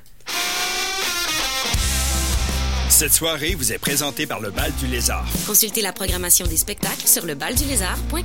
[2.87, 5.27] Cette soirée vous est présentée par le Bal du Lézard.
[5.45, 8.23] Consultez la programmation des spectacles sur lebaldulézard.com.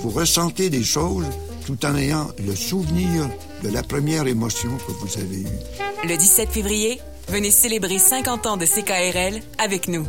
[0.00, 1.28] Vous ressentez des choses
[1.70, 3.30] tout en ayant le souvenir
[3.62, 6.08] de la première émotion que vous avez eue.
[6.08, 10.04] Le 17 février, venez célébrer 50 ans de CKRL avec nous.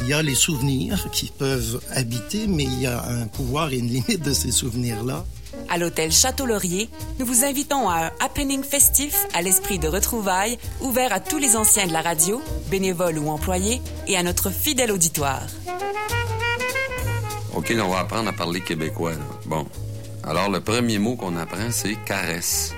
[0.00, 3.76] Il y a les souvenirs qui peuvent habiter, mais il y a un pouvoir et
[3.76, 5.24] une limite de ces souvenirs-là.
[5.68, 6.88] À l'hôtel Château-Laurier,
[7.20, 11.54] nous vous invitons à un happening festif à l'esprit de retrouvailles, ouvert à tous les
[11.54, 15.46] anciens de la radio, bénévoles ou employés, et à notre fidèle auditoire.
[17.54, 19.12] OK, là, on va apprendre à parler québécois.
[19.12, 19.18] là.
[19.46, 19.66] Bon.
[20.24, 22.72] Alors, le premier mot qu'on apprend, c'est caresse.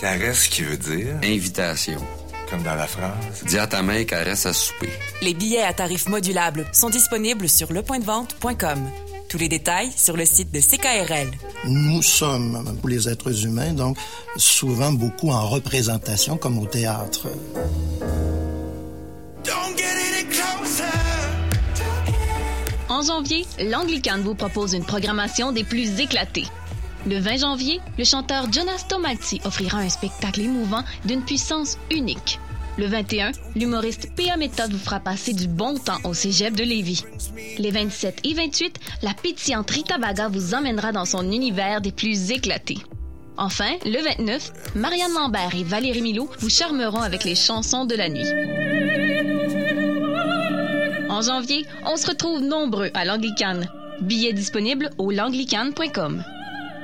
[0.00, 1.16] Caresse qui veut dire?
[1.24, 2.00] Invitation.
[2.48, 3.42] Comme dans la phrase.
[3.46, 4.90] Dis à ta main caresse à souper.
[5.22, 8.78] Les billets à tarifs modulables sont disponibles sur lepointdevente.com.
[9.28, 11.30] Tous les détails sur le site de CKRL.
[11.64, 13.96] Nous sommes, pour les êtres humains, donc
[14.36, 17.26] souvent beaucoup en représentation, comme au théâtre.
[22.88, 26.46] En janvier, l'Anglicane vous propose une programmation des plus éclatées.
[27.06, 32.40] Le 20 janvier, le chanteur Jonas Tomalti offrira un spectacle émouvant d'une puissance unique.
[32.78, 34.36] Le 21, l'humoriste P.A.
[34.36, 37.04] Méthode vous fera passer du bon temps au cégep de Lévis.
[37.58, 42.30] Les 27 et 28, la pétillante Rita Baga vous emmènera dans son univers des plus
[42.30, 42.78] éclatés.
[43.36, 48.08] Enfin, le 29, Marianne Lambert et Valérie Milot vous charmeront avec les chansons de la
[48.08, 48.26] nuit.
[51.10, 53.68] En janvier, on se retrouve nombreux à l'Anglicane.
[54.00, 56.24] Billets disponibles au langlicane.com.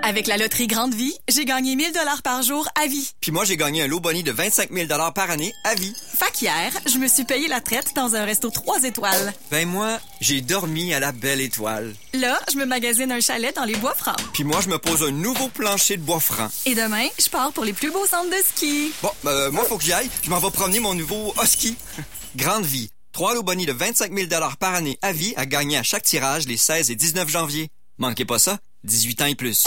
[0.03, 3.11] Avec la loterie Grande Vie, j'ai gagné 1000 dollars par jour à vie.
[3.21, 5.95] Puis moi, j'ai gagné un lot boni de 25 000 par année à vie.
[6.15, 9.35] Fait qu'hier, je me suis payé la traite dans un resto 3 étoiles.
[9.51, 11.95] Ben moi, j'ai dormi à la belle étoile.
[12.15, 14.17] Là, je me magasine un chalet dans les bois francs.
[14.33, 16.49] Puis moi, je me pose un nouveau plancher de bois franc.
[16.65, 18.93] Et demain, je pars pour les plus beaux centres de ski.
[19.03, 20.09] Bon, euh, moi, faut que j'y aille.
[20.23, 21.77] Je m'en vais promener mon nouveau husky.
[22.37, 22.89] Grande Vie.
[23.13, 24.29] Trois lots boni de 25 000
[24.59, 27.69] par année à vie à gagner à chaque tirage les 16 et 19 janvier.
[27.99, 28.59] Manquez pas ça.
[28.85, 29.67] 18 ans et plus.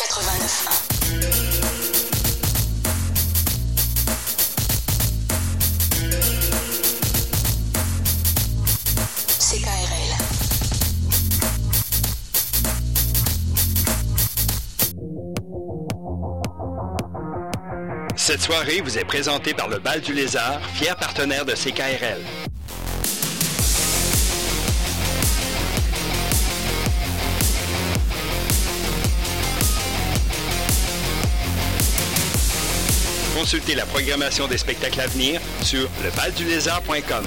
[9.40, 10.34] CKRL.
[18.16, 22.22] Cette soirée vous est présentée par le Bal du Lézard, fier partenaire de CKRL.
[33.44, 37.26] Consultez la programmation des spectacles à venir sur lebaldulézard.com.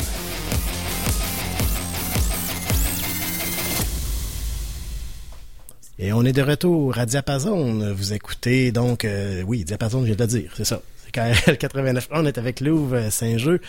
[5.98, 7.92] Et on est de retour à Diapason.
[7.92, 10.80] Vous écoutez donc, euh, oui, Diapason, je viens de le dire, c'est ça.
[11.04, 12.08] C'est KRL 89.
[12.12, 13.60] On est avec Louvre Saint-Jeu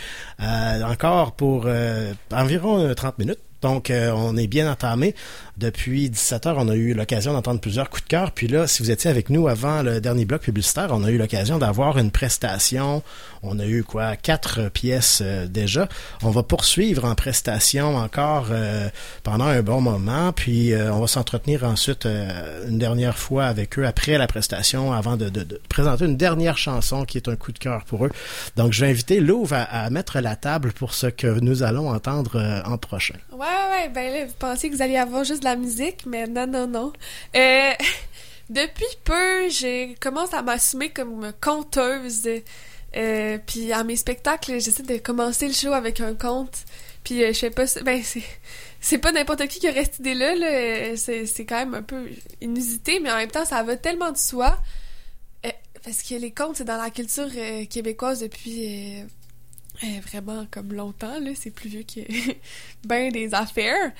[0.41, 3.39] euh, encore pour euh, environ euh, 30 minutes.
[3.61, 5.15] Donc, on est bien entamé.
[5.57, 8.31] Depuis 17 heures, on a eu l'occasion d'entendre plusieurs coups de cœur.
[8.31, 11.17] Puis là, si vous étiez avec nous avant le dernier bloc publicitaire, on a eu
[11.17, 13.01] l'occasion d'avoir une prestation.
[13.41, 15.89] On a eu quoi Quatre pièces euh, déjà.
[16.21, 18.87] On va poursuivre en prestation encore euh,
[19.23, 20.31] pendant un bon moment.
[20.31, 25.17] Puis euh, on va s'entretenir ensuite une dernière fois avec eux après la prestation, avant
[25.17, 25.31] de,
[25.69, 28.11] présenter une dernière chanson qui est un coup de cœur pour eux.
[28.57, 32.61] Donc, je vais inviter Louvre à, mettre la table pour ce que nous allons entendre
[32.65, 33.15] en prochain.
[33.31, 36.45] Ouais, ouais, ben là, vous pensiez que vous alliez avoir juste la musique, mais non,
[36.45, 36.93] non, non.
[37.35, 37.71] Euh,
[38.49, 42.27] depuis peu, j'ai commencé à m'assumer comme conteuse.
[42.95, 46.65] Euh, puis à mes spectacles, j'essaie de commencer le show avec un conte.
[47.03, 47.65] Puis euh, je fais pas.
[47.83, 48.97] Ben, c'est.
[48.97, 50.97] Pas n'importe qui qui aurait cette idée-là, là.
[50.97, 52.09] C'est, quand même un peu
[52.41, 54.57] inusité, mais en même temps, ça va tellement de soi.
[55.83, 57.29] Parce que les contes, c'est dans la culture
[57.69, 59.03] québécoise depuis
[60.05, 61.15] vraiment comme longtemps.
[61.35, 62.01] C'est plus vieux que
[62.85, 63.93] ben des affaires.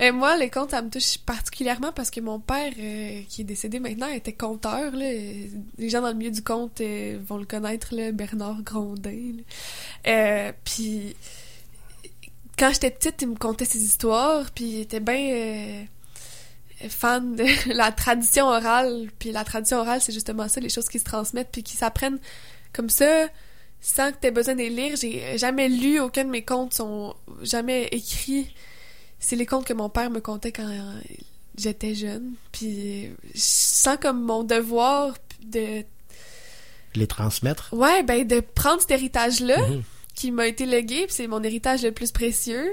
[0.00, 3.44] Euh, moi, les contes, ça me touche particulièrement parce que mon père, euh, qui est
[3.44, 4.92] décédé maintenant, était conteur.
[4.94, 9.36] Les gens dans le milieu du conte euh, vont le connaître, Bernard Grondin.
[10.06, 11.14] Euh, puis,
[12.58, 15.86] quand j'étais petite, il me contait ses histoires, puis il était bien...
[16.88, 17.44] fan de
[17.74, 19.08] la tradition orale.
[19.18, 22.18] Puis la tradition orale, c'est justement ça, les choses qui se transmettent puis qui s'apprennent
[22.72, 23.28] comme ça,
[23.80, 24.96] sans que tu aies besoin de les lire.
[24.96, 28.54] J'ai jamais lu, aucun de mes contes sont jamais écrits.
[29.24, 30.68] C'est les contes que mon père me contait quand
[31.56, 32.32] j'étais jeune.
[32.50, 33.04] Puis
[33.34, 35.84] je sens comme mon devoir de
[36.94, 37.72] Les transmettre?
[37.72, 39.82] Ouais, ben de prendre cet héritage-là Mhm.
[40.14, 42.68] qui m'a été légué, puis c'est mon héritage le plus précieux,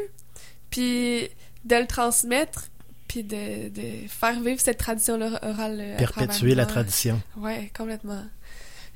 [0.72, 1.30] puis
[1.66, 2.68] de le transmettre,
[3.08, 5.78] puis de, de faire vivre cette tradition-là orale.
[5.80, 7.22] euh, Perpétuer la tradition.
[7.38, 8.26] Ouais, complètement.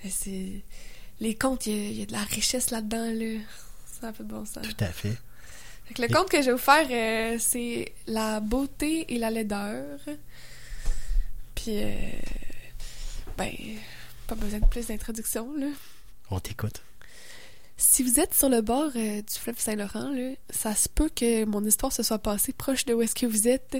[0.09, 0.63] C'est
[1.19, 3.39] les contes, il y, a- il y a de la richesse là-dedans, là.
[4.01, 4.63] Ça a de bon sens.
[4.63, 5.15] Tout à fait.
[5.85, 9.99] Fait que le conte que j'ai offert, euh, c'est la beauté et la laideur.
[11.55, 11.91] Puis, euh,
[13.37, 13.51] ben,
[14.27, 15.67] pas besoin de plus d'introduction, là.
[16.31, 16.81] On t'écoute.
[17.77, 21.43] Si vous êtes sur le bord euh, du fleuve Saint-Laurent, là, ça se peut que
[21.45, 23.77] mon histoire se soit passée proche de où est-ce que vous êtes,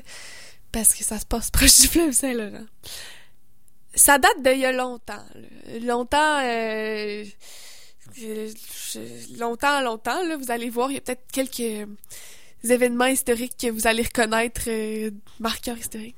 [0.72, 2.66] parce que ça se passe proche du fleuve Saint-Laurent.
[3.96, 5.24] Ça date d'il y a longtemps.
[5.36, 5.80] là.
[5.80, 7.32] Longtemps, euh, je-
[9.38, 11.86] longtemps, longtemps, là, vous allez voir, il y a peut-être quelques euh,
[12.64, 16.16] événements historiques que vous allez reconnaître, euh, marqueurs historiques.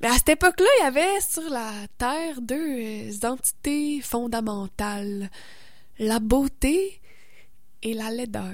[0.00, 5.30] Mais à cette époque-là, il y avait sur la Terre deux euh, entités fondamentales
[5.98, 7.00] la beauté
[7.82, 8.52] et la laideur.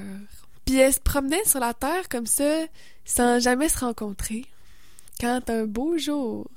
[0.64, 2.66] Puis elles se promenaient sur la terre comme ça,
[3.04, 4.46] sans jamais se rencontrer.
[5.20, 6.48] Quand un beau jour,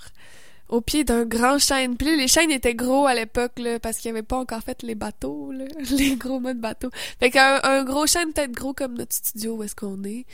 [0.74, 4.18] au pied d'un grand chêne, puis les chênes étaient gros à l'époque, parce qu'il n'y
[4.18, 5.52] avait pas encore fait les bateaux,
[5.92, 6.90] les gros modes bateaux.
[7.20, 10.26] Fait qu'un un gros chêne peut-être gros comme notre studio où est-ce qu'on est.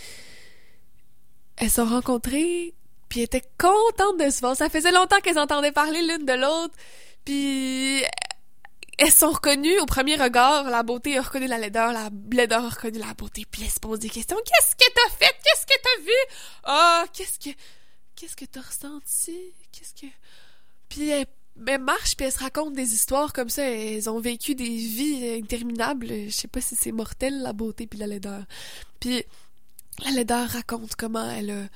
[1.57, 2.73] Elles se sont rencontrées,
[3.09, 4.55] puis elles étaient contentes de se voir.
[4.55, 6.73] Ça faisait longtemps qu'elles entendaient parler l'une de l'autre,
[7.25, 8.01] puis
[8.97, 10.69] elles sont reconnues au premier regard.
[10.69, 13.45] La beauté a reconnu la laideur, la laideur a reconnu la beauté.
[13.51, 14.37] Puis elles se posent des questions.
[14.45, 15.35] Qu'est-ce que t'as fait?
[15.43, 16.17] Qu'est-ce que t'as vu?
[16.63, 17.53] Ah, qu'est-ce que...
[18.15, 19.53] Qu'est-ce que t'as ressenti?
[19.71, 20.07] Qu'est-ce que...
[20.89, 21.27] Puis elles
[21.79, 23.63] marchent, puis elles se racontent des histoires comme ça.
[23.63, 26.07] Elles ont vécu des vies interminables.
[26.07, 28.43] Je sais pas si c'est mortel, la beauté puis la laideur.
[28.99, 29.23] Puis
[30.03, 31.67] la laideur raconte comment elle a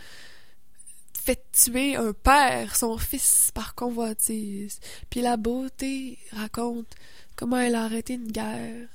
[1.13, 4.79] fait tuer un père, son fils, par convoitise.
[5.09, 6.93] Puis la beauté raconte
[7.35, 8.89] comment elle a arrêté une guerre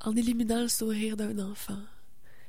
[0.00, 1.80] en éliminant le sourire d'un enfant.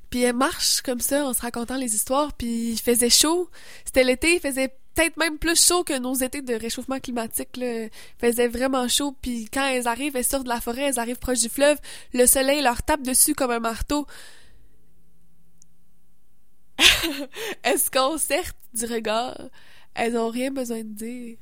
[0.09, 3.49] Puis elle marche comme ça en se racontant les histoires, puis il faisait chaud.
[3.85, 7.57] C'était l'été, il faisait peut-être même plus chaud que nos étés de réchauffement climatique.
[7.57, 7.87] Là.
[8.17, 11.41] Faisait vraiment chaud, puis quand elles arrivent, elles sortent de la forêt, elles arrivent proche
[11.41, 11.77] du fleuve,
[12.13, 14.07] le soleil leur tape dessus comme un marteau.
[17.63, 19.39] elles se concertent du regard?
[19.93, 21.37] Elles ont rien besoin de dire.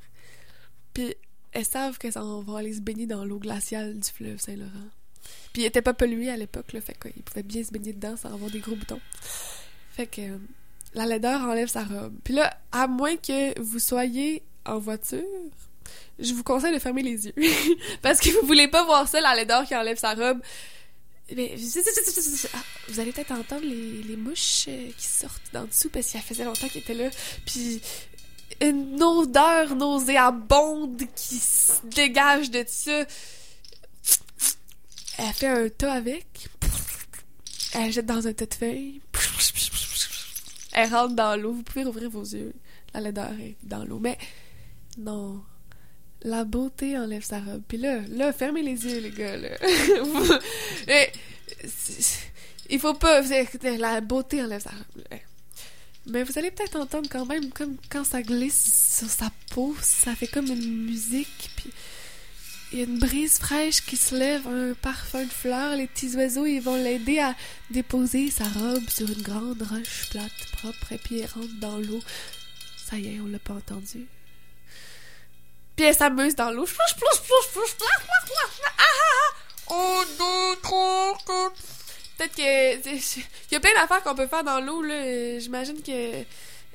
[0.93, 1.15] Puis
[1.51, 4.89] elles savent qu'elles vont aller se baigner dans l'eau glaciale du fleuve Saint-Laurent.
[5.53, 8.17] Puis il était pas pollué à l'époque, là, fait qu'ils pouvaient bien se baigner dedans
[8.17, 8.99] sans avoir des gros boutons.
[9.91, 10.38] Fait que euh,
[10.94, 12.14] la laideur enlève sa robe.
[12.24, 15.24] Puis là, à moins que vous soyez en voiture,
[16.20, 17.34] je vous conseille de fermer les yeux.
[18.02, 20.40] Parce que vous voulez pas voir ça, la laideur qui enlève sa robe.
[21.36, 21.56] Mais
[22.88, 26.44] vous allez peut-être entendre les, les mouches euh, qui sortent d'en dessous parce qu'il faisait
[26.44, 27.10] longtemps qu'ils étaient là.
[27.45, 27.82] Puis
[28.61, 33.06] une odeur nauséabonde qui se dégage de ça.
[35.18, 36.49] Elle fait un tas avec.
[37.74, 39.02] Elle jette dans un tas de feuilles.
[40.74, 41.54] Elle rentre dans l'eau.
[41.54, 42.54] Vous pouvez rouvrir vos yeux.
[42.94, 44.00] La laideur est dans l'eau.
[44.00, 44.18] Mais
[44.98, 45.41] non.
[46.24, 47.62] La beauté enlève sa robe.
[47.68, 49.36] Puis là, là, fermez les yeux, les gars.
[49.38, 49.50] Là.
[50.04, 50.34] Vous-
[50.88, 51.08] Eh,
[52.70, 53.22] Il faut pas.
[53.78, 55.04] La beauté enlève sa robe.
[56.06, 60.14] Mais vous allez peut-être entendre quand même, comme quand ça glisse sur sa peau, ça
[60.16, 61.50] fait comme une musique.
[61.56, 61.70] Puis
[62.74, 65.76] il y a une brise fraîche qui se lève, un parfum de fleurs.
[65.76, 67.36] Les petits oiseaux, ils vont l'aider à
[67.70, 72.00] déposer sa robe sur une grande roche plate, propre, et puis elle rentre dans l'eau.
[72.84, 74.08] Ça y est, on l'a pas entendu.
[75.76, 76.66] Puis elle s'amuse dans l'eau.
[82.18, 82.90] Peut-être que.
[82.90, 85.40] Il y a plein d'affaires qu'on peut faire dans l'eau, là.
[85.40, 86.24] J'imagine que.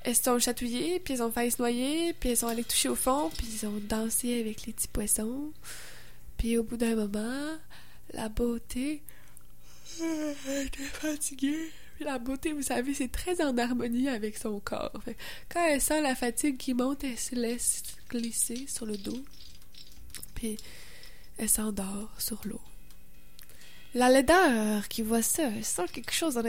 [0.05, 2.89] Elles se sont chatouillées, puis elles ont failli se noyer, puis elles sont allées toucher
[2.89, 5.51] au fond, puis ils ont dansé avec les petits poissons.
[6.39, 7.59] Puis au bout d'un moment,
[8.15, 9.03] la beauté.
[10.01, 11.71] Elle était fatiguée.
[11.97, 15.03] Puis la beauté, vous savez, c'est très en harmonie avec son corps.
[15.49, 19.23] Quand elle sent la fatigue qui monte, elle se laisse glisser sur le dos.
[20.35, 20.57] Puis
[21.39, 22.61] elle s'endort sur l'eau.
[23.95, 26.43] La laideur qui voit ça, elle sent quelque chose à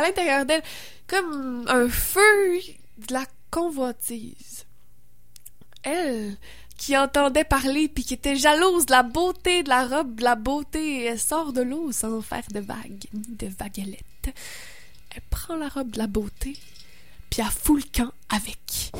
[0.00, 0.62] l'intérieur d'elle,
[1.06, 2.58] comme un feu
[2.96, 4.64] de la convoitise.
[5.82, 6.38] Elle,
[6.76, 10.34] qui entendait parler puis qui était jalouse de la beauté de la robe, de la
[10.34, 14.34] beauté, elle sort de l'eau sans faire de vagues ni de vaguelettes.
[15.14, 16.56] Elle prend la robe de la beauté
[17.30, 18.92] puis elle fout le camp avec.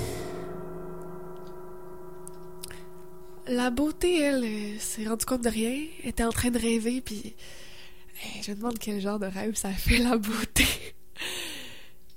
[3.48, 7.36] La beauté, elle, euh, s'est rendue compte de rien, était en train de rêver puis
[8.24, 10.66] euh, je me demande quel genre de rêve ça fait la beauté.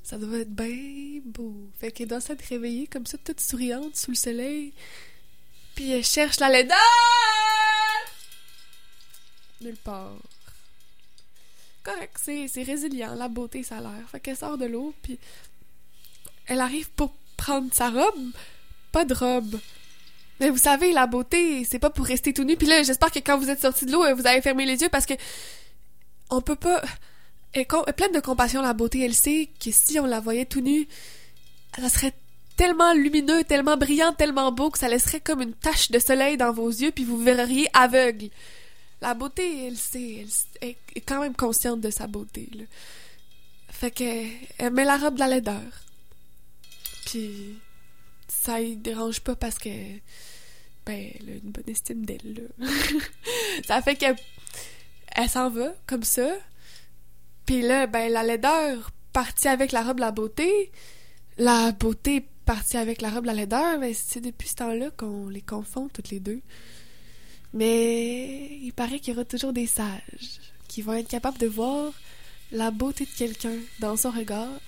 [0.03, 1.69] ça doit être bien beau.
[1.79, 4.73] Fait qu'elle doit s'être réveillée comme ça, toute souriante sous le soleil
[5.79, 6.77] puis elle cherche la laideur.
[9.61, 10.11] Nulle part.
[11.83, 14.09] Correct, c'est résilient, la beauté, ça a l'air.
[14.11, 15.17] Fait qu'elle sort de l'eau, puis
[16.47, 18.33] elle arrive pour prendre sa robe,
[18.91, 19.57] pas de robe.
[20.41, 22.57] Mais vous savez, la beauté, c'est pas pour rester tout nu.
[22.57, 24.89] Puis là, j'espère que quand vous êtes sorti de l'eau, vous avez fermé les yeux
[24.89, 25.13] parce que
[26.29, 26.83] on peut pas.
[27.53, 29.05] Elle est pleine de compassion, la beauté.
[29.05, 30.89] Elle sait que si on la voyait tout nu,
[31.79, 32.13] ça serait
[32.59, 36.51] tellement lumineux, tellement brillant, tellement beau que ça laisserait comme une tache de soleil dans
[36.51, 38.27] vos yeux, puis vous verriez aveugle.
[38.99, 40.25] La beauté, elle sait,
[40.59, 42.49] elle, est quand même consciente de sa beauté.
[43.69, 44.03] Fait que
[44.57, 45.71] elle met la robe de la laideur.
[47.05, 47.57] Puis
[48.27, 49.69] ça y dérange pas parce que
[50.85, 52.49] ben elle a une bonne estime d'elle
[53.65, 54.19] ça fait que
[55.15, 56.29] elle s'en va comme ça.
[57.45, 60.73] Puis là ben la laideur partie avec la robe de la beauté,
[61.39, 65.41] la beauté partie avec la robe la laideur, ben c'est depuis ce temps-là qu'on les
[65.41, 66.41] confond toutes les deux.
[67.53, 71.93] Mais il paraît qu'il y aura toujours des sages qui vont être capables de voir
[72.51, 74.59] la beauté de quelqu'un dans son regard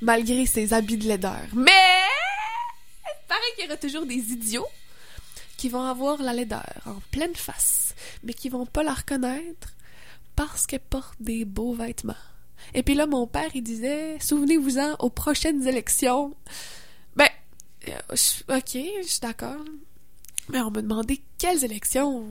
[0.00, 1.46] malgré ses habits de laideur.
[1.52, 1.70] Mais
[3.04, 4.66] il paraît qu'il y aura toujours des idiots
[5.58, 9.74] qui vont avoir la laideur en pleine face, mais qui vont pas la reconnaître
[10.34, 12.14] parce qu'elle porte des beaux vêtements.
[12.72, 16.34] Et puis là, mon père, il disait, souvenez-vous-en aux prochaines élections.
[17.14, 17.28] Ben,
[17.88, 17.92] euh,
[18.56, 19.64] ok, je suis d'accord.
[20.48, 22.24] Mais on me demandait quelles élections.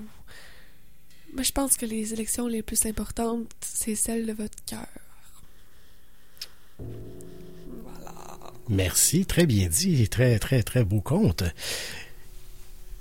[1.36, 4.88] Mais je pense que les élections les plus importantes, c'est celles de votre cœur.
[8.70, 11.44] Merci, très bien dit, très très très beau conte.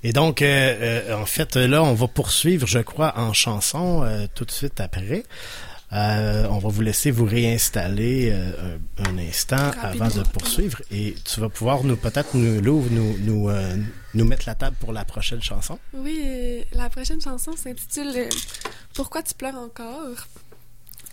[0.02, 0.46] Et donc, euh,
[1.10, 5.24] euh, en fait, là, on va poursuivre, je crois, en chanson tout de suite après.
[5.92, 11.14] Euh, on va vous laisser vous réinstaller euh, un, un instant avant de poursuivre et
[11.22, 13.76] tu vas pouvoir nous peut-être nous nous nous, euh,
[14.14, 15.78] nous mettre la table pour la prochaine chanson.
[15.92, 18.26] Oui, la prochaine chanson s'intitule
[18.94, 20.28] Pourquoi tu pleures encore?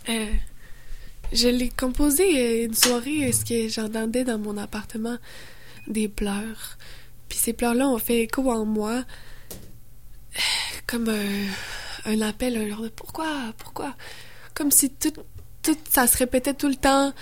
[0.06, 5.18] Je l'ai composée une soirée, ce que j'entendais dans mon appartement
[5.88, 6.78] des pleurs.
[7.28, 9.04] Puis ces pleurs-là ont fait écho en moi,
[10.86, 13.94] comme un, un appel, un genre de pourquoi, pourquoi
[14.54, 15.12] Comme si tout,
[15.62, 17.12] tout ça se répétait tout le temps,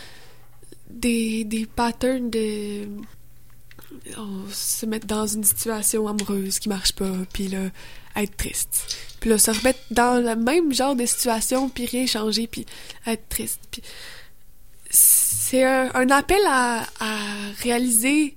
[0.90, 2.88] des, des patterns de
[4.16, 7.70] on se mettre dans une situation amoureuse qui marche pas, puis là,
[8.16, 8.96] être triste.
[9.20, 12.66] Puis là, se remettre dans le même genre de situation, puis rien changer, puis
[13.06, 13.60] être triste.
[13.70, 13.82] Puis
[14.90, 17.18] c'est un, un appel à, à
[17.62, 18.36] réaliser,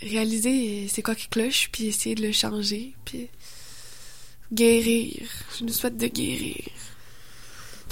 [0.00, 3.28] réaliser c'est quoi qui cloche, puis essayer de le changer, puis
[4.52, 5.28] guérir.
[5.58, 6.68] Je nous souhaite de guérir.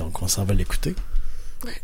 [0.01, 0.95] Donc, on s'en va l'écouter.
[1.63, 1.83] Ouais.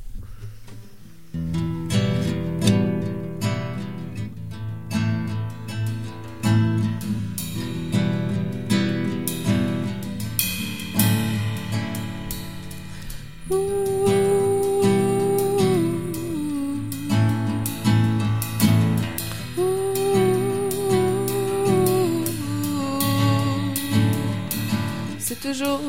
[25.19, 25.83] C'est toujours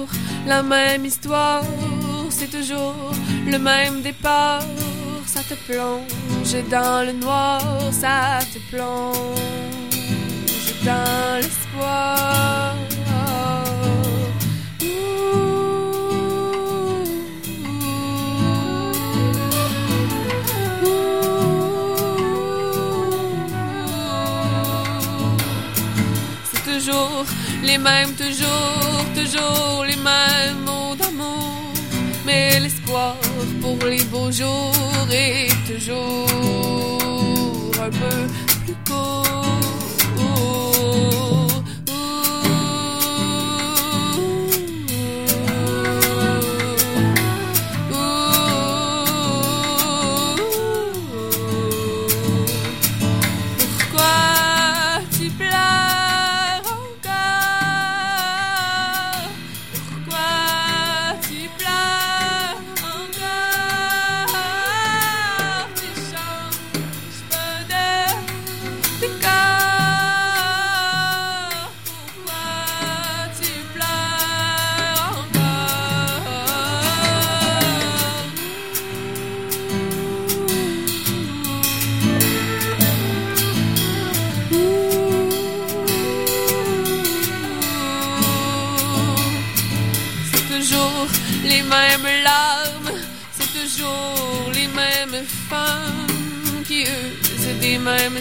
[0.46, 1.64] la même histoire,
[2.38, 3.12] c'est toujours
[3.46, 4.62] le même départ.
[5.26, 7.62] Ça te plonge dans le noir,
[7.92, 9.16] ça te plonge
[10.86, 12.76] dans l'espoir.
[26.50, 27.26] C'est toujours
[27.64, 30.67] les mêmes, toujours, toujours les mêmes.
[32.62, 33.16] L'espoir
[33.62, 36.28] pour les beaux jours est toujours
[37.82, 38.18] un peu
[38.66, 39.27] plus court.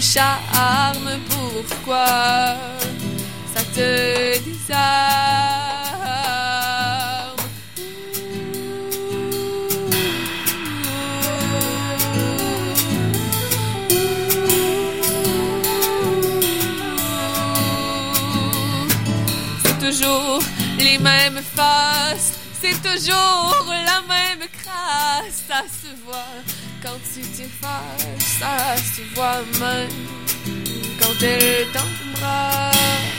[0.01, 1.18] Charmes.
[1.28, 2.06] Pourquoi
[3.55, 4.77] ça te désarme?
[19.62, 20.43] C'est toujours
[20.78, 25.44] les mêmes faces, c'est toujours la même crasse.
[25.48, 26.43] Ça se voit
[26.82, 29.90] quand tu t'effaces, ça se voit même
[30.98, 33.15] quand elle t'embrasse.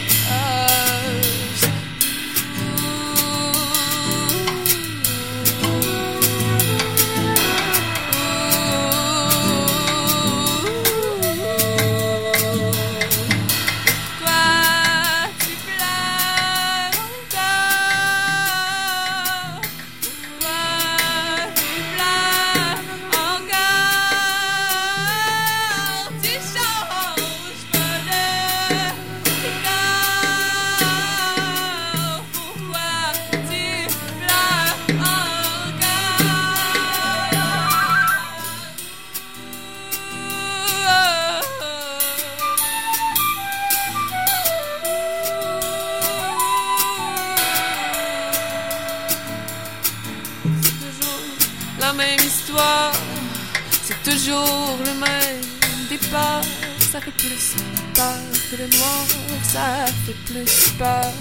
[60.46, 61.12] Plus peur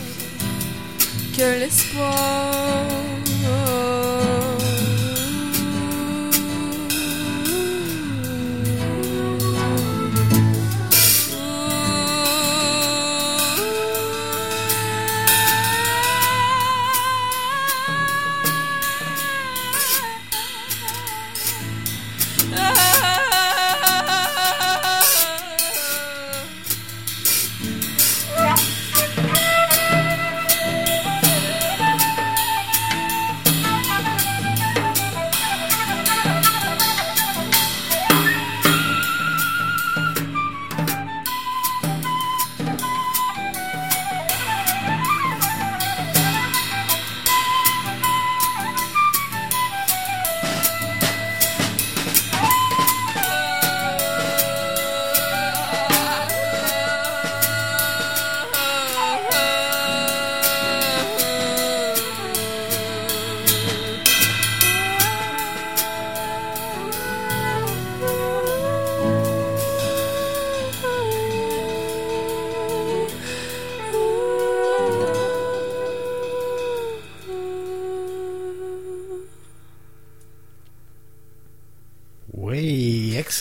[1.36, 3.05] que l'espoir.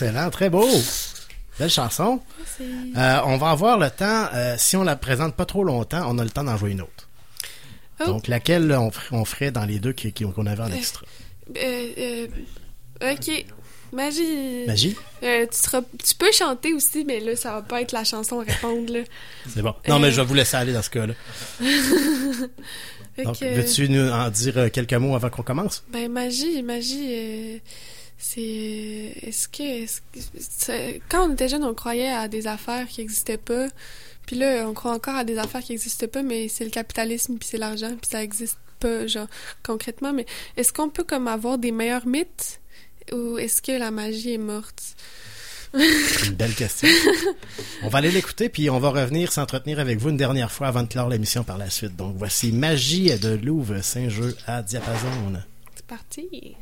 [0.03, 0.67] Excellent, très beau.
[1.57, 2.19] Belle chanson.
[2.61, 6.17] Euh, on va avoir le temps, euh, si on la présente pas trop longtemps, on
[6.17, 7.07] a le temps d'en jouer une autre.
[8.01, 8.05] Oh.
[8.07, 11.05] Donc, laquelle on, fer- on ferait dans les deux qu'on avait en extra?
[11.55, 12.27] Euh, euh,
[13.13, 13.45] ok.
[13.93, 14.65] Magie.
[14.67, 14.97] Magie?
[15.23, 18.41] Euh, tu, seras, tu peux chanter aussi, mais là, ça va pas être la chanson
[18.41, 18.91] à répondre.
[19.53, 19.73] C'est bon.
[19.87, 19.99] Non, Euh.
[19.99, 21.13] mais je vais vous laisser aller dans ce cas-là.
[23.23, 25.83] Donc, veux-tu nous en dire euh, quelques mots avant qu'on commence?
[25.93, 27.57] Ben, magie, magie, euh,
[28.17, 28.41] c'est.
[29.21, 30.99] Est-ce que.
[31.09, 33.67] quand on était jeune, on croyait à des affaires qui n'existaient pas.
[34.25, 37.37] Puis là, on croit encore à des affaires qui n'existent pas, mais c'est le capitalisme,
[37.37, 39.27] puis c'est l'argent, puis ça n'existe pas, genre,
[39.63, 40.13] concrètement.
[40.13, 40.25] Mais
[40.57, 42.59] est-ce qu'on peut, comme, avoir des meilleurs mythes?
[43.11, 44.81] Ou est-ce que la magie est morte?
[45.73, 46.87] C'est une belle question.
[47.83, 50.83] on va aller l'écouter, puis on va revenir s'entretenir avec vous une dernière fois avant
[50.83, 51.95] de clore l'émission par la suite.
[51.95, 55.33] Donc, voici Magie de Louvre Saint-Jeu à Diapason.
[55.75, 56.55] C'est parti!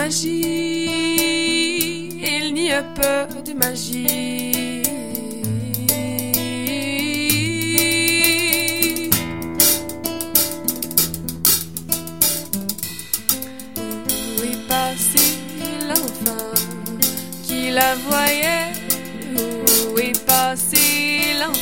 [0.00, 0.86] Magie,
[2.22, 4.82] il n'y a pas de magie.
[14.36, 15.24] Où est passé
[15.88, 16.54] l'enfant
[17.42, 18.70] qui la voyait?
[19.92, 21.56] Où est passé l'enfant?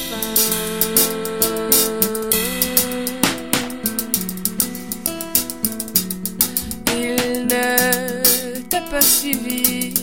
[7.48, 7.95] T'a
[9.01, 9.94] suivi.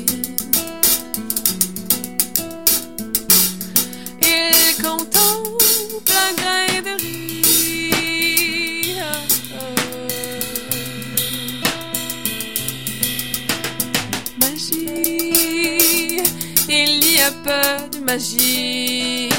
[4.21, 5.63] Il contemple
[6.09, 8.95] un grain de riz.
[14.39, 16.21] Magie,
[16.69, 19.32] il n'y a pas de magie.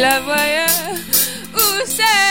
[0.00, 0.66] La voyait
[1.54, 2.29] Où se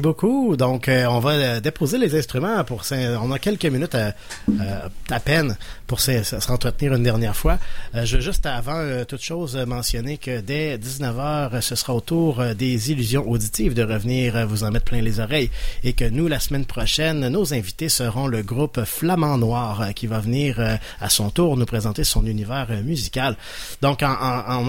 [0.00, 0.56] Beaucoup.
[0.56, 2.82] Donc, euh, on va euh, déposer les instruments pour.
[3.22, 4.14] On a quelques minutes à,
[4.48, 5.56] euh, à peine
[5.86, 7.58] pour se, se s'entretenir une dernière fois.
[7.92, 12.92] Je veux juste avant toute chose mentionner que dès 19h, ce sera au tour des
[12.92, 15.50] illusions auditives de revenir vous en mettre plein les oreilles
[15.84, 20.20] et que nous, la semaine prochaine, nos invités seront le groupe Flamand Noir qui va
[20.20, 23.36] venir à son tour nous présenter son univers musical.
[23.82, 24.06] Donc, en,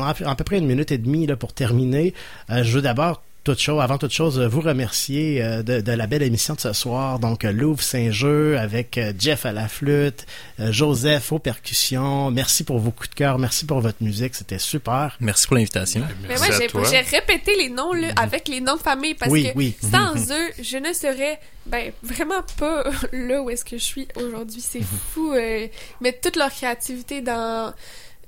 [0.02, 2.14] à peu près une minute et demie pour terminer,
[2.50, 6.22] je veux d'abord toute chose, avant toute chose, vous remercier euh, de, de la belle
[6.22, 7.18] émission de ce soir.
[7.18, 10.28] Donc, euh, Louvre Saint-Jeu avec euh, Jeff à la flûte,
[10.60, 12.30] euh, Joseph aux percussions.
[12.30, 13.40] Merci pour vos coups de cœur.
[13.40, 14.36] Merci pour votre musique.
[14.36, 15.18] C'était super.
[15.20, 16.04] Merci pour l'invitation.
[16.28, 19.52] Mais moi, j'ai j'ai répété les noms là, avec les noms de famille parce Oui,
[19.52, 19.76] que oui.
[19.82, 20.32] sans Mhm.
[20.32, 24.62] eux, je ne serais ben, vraiment pas là où est-ce que je suis aujourd'hui.
[24.62, 25.34] C'est fou.
[25.34, 25.68] Euh,
[26.00, 27.74] mais toute leur créativité dans...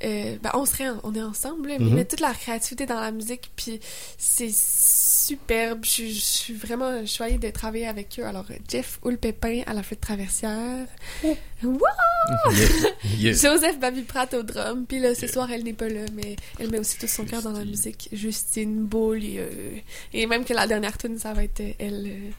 [0.04, 1.96] euh, ben, on serait, on est ensemble, là, mais Mhm.
[1.96, 3.80] mettre toute leur créativité dans la musique, puis
[4.18, 4.50] c'est
[5.28, 5.86] superbe.
[5.86, 8.26] Je, je suis vraiment choyée de travailler avec eux.
[8.26, 10.86] Alors, Jeff Houlpépin à la flûte traversière.
[11.64, 11.80] Wow!
[12.52, 12.68] Yeah,
[13.18, 13.32] yeah.
[13.34, 14.86] Joseph Baby Pratt au drum.
[14.88, 17.42] Puis là, ce soir, elle n'est pas là, mais elle met aussi tout son cœur
[17.42, 18.10] dans la musique.
[18.12, 19.50] Justine Beaulieu.
[20.14, 22.06] Et même que la dernière tune, ça va être euh, elle.
[22.08, 22.30] euh,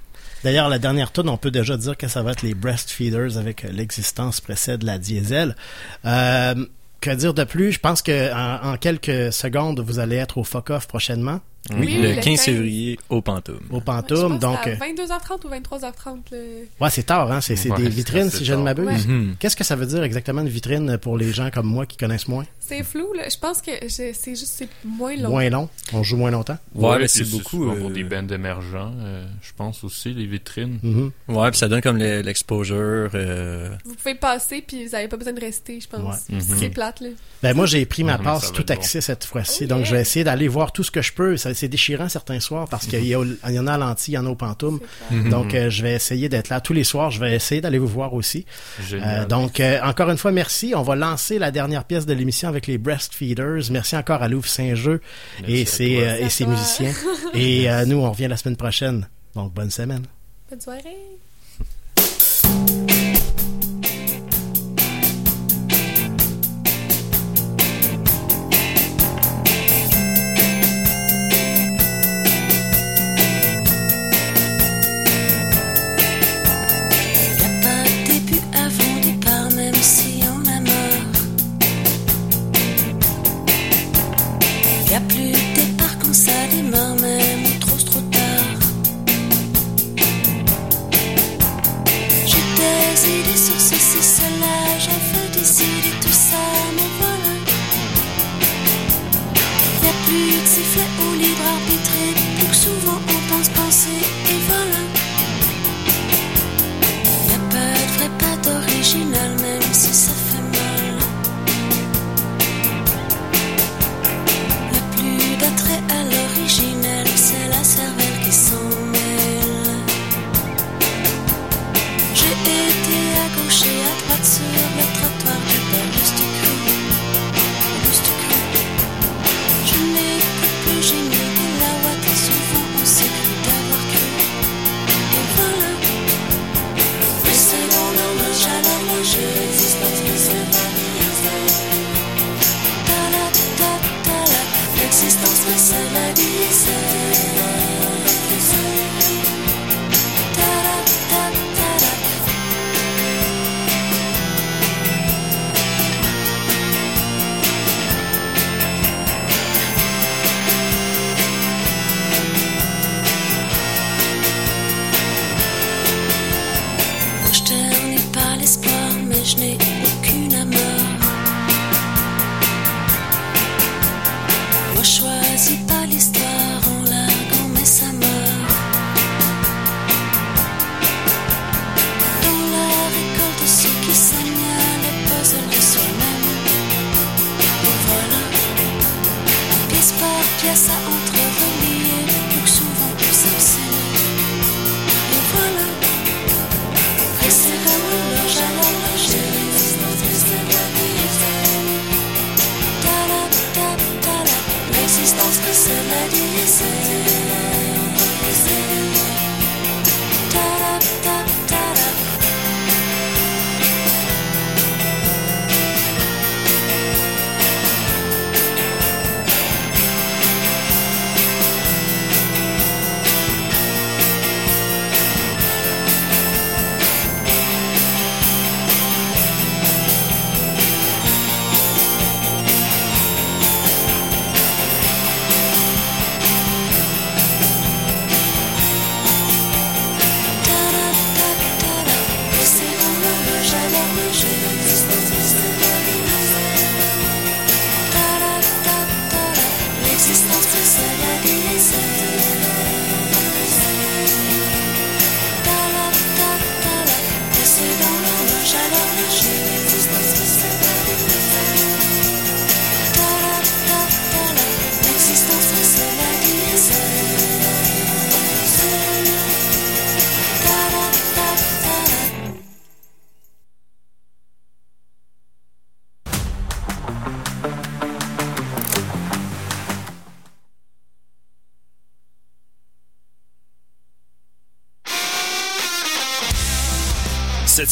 [0.42, 3.64] D'ailleurs, la dernière tune, on peut déjà dire que ça va être les Breastfeeders avec
[3.64, 5.56] euh, l'existence précède la diesel.
[6.04, 6.54] Euh,
[7.00, 7.72] que dire de plus?
[7.72, 11.40] Je pense que en, en quelques secondes, vous allez être au Fuck Off prochainement.
[11.72, 13.58] Oui, le 15 février au Pantoum.
[13.70, 14.66] Au Pantoum, donc...
[14.66, 16.16] à euh, 22h30 ou 23h30.
[16.30, 16.38] là.
[16.80, 17.40] Ouais, c'est tard, hein?
[17.40, 18.84] C'est Ouais, des vitrines, si je ne m'abuse.
[18.86, 18.98] Ouais.
[19.06, 19.36] Mhm.
[19.38, 22.28] Qu'est-ce que ça veut dire exactement une vitrine pour les gens comme moi qui connaissent
[22.28, 22.44] moins?
[22.66, 23.28] C'est flou, là.
[23.28, 25.30] Je pense que c'est juste c'est moins long.
[25.30, 25.68] Moins long.
[25.92, 26.56] On joue moins longtemps.
[26.74, 30.26] Ouais, mais c'est beaucoup, souvent pour euh, des bands émergents, euh, je pense aussi, les
[30.26, 30.78] vitrines.
[30.82, 31.10] Mhm.
[31.28, 33.10] Ouais, puis ça donne comme le- l'exposure.
[33.14, 36.00] euh, Vous pouvez passer, puis vous n'avez pas besoin de rester, je pense.
[36.30, 36.36] Ouais.
[36.36, 36.40] Mhm.
[36.58, 37.08] C'est plate, là.
[37.42, 40.00] Ben moi j'ai pris ma Mhm, passe tout accès cette fois-ci, Oh, donc je vais
[40.00, 41.36] essayer d'aller voir tout ce que je peux.
[41.36, 44.16] C'est déchirant certains soirs parce qu'il y, a- il y en a à lentilles, il
[44.16, 44.80] y en a au pantoum.
[45.10, 45.28] Mhm.
[45.28, 47.10] Donc euh, je vais essayer d'être là tous les soirs.
[47.10, 48.46] Je vais essayer d'aller vous voir aussi.
[48.88, 49.24] Génial.
[49.24, 50.72] Euh, donc euh, encore une fois merci.
[50.74, 53.70] On va lancer la dernière pièce de l'émission avec les Breastfeeders.
[53.70, 55.00] Merci encore à Louvre Saint-Jeu
[55.46, 56.92] et ses euh, et ses musiciens.
[57.34, 59.08] et euh, nous on revient la semaine prochaine.
[59.34, 60.04] Donc bonne semaine.
[60.48, 61.18] Bonne soirée.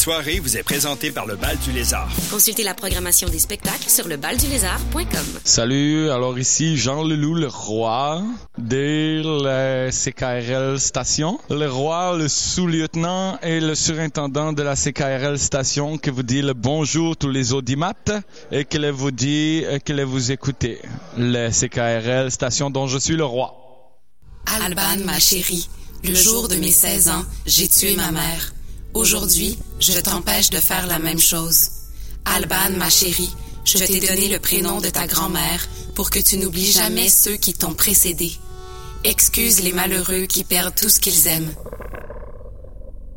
[0.03, 2.09] Soirée vous est présentée par le Bal du Lézard.
[2.29, 5.25] Consultez la programmation des spectacles sur le baldulézard.com.
[5.45, 8.21] Salut, alors ici Jean Leloup, le roi
[8.57, 11.39] de la CKRL station.
[11.49, 16.53] Le roi, le sous-lieutenant et le surintendant de la CKRL station qui vous dit le
[16.53, 18.11] bonjour tous les audimates
[18.51, 20.81] et qui vous dit que vous écoutez.
[21.17, 23.55] Le CKRL station dont je suis le roi.
[24.47, 25.69] Alban, ma chérie,
[26.03, 28.53] le jour de mes 16 ans, j'ai tué ma mère.
[28.93, 31.69] Aujourd'hui, je t'empêche de faire la même chose.
[32.25, 33.31] Alban, ma chérie,
[33.65, 37.53] Je t'ai donné le prénom de ta grand-mère pour que tu n'oublies jamais ceux qui
[37.53, 38.33] t'ont précédé.
[39.05, 41.53] Excuse les malheureux qui perdent tout ce qu'ils aiment.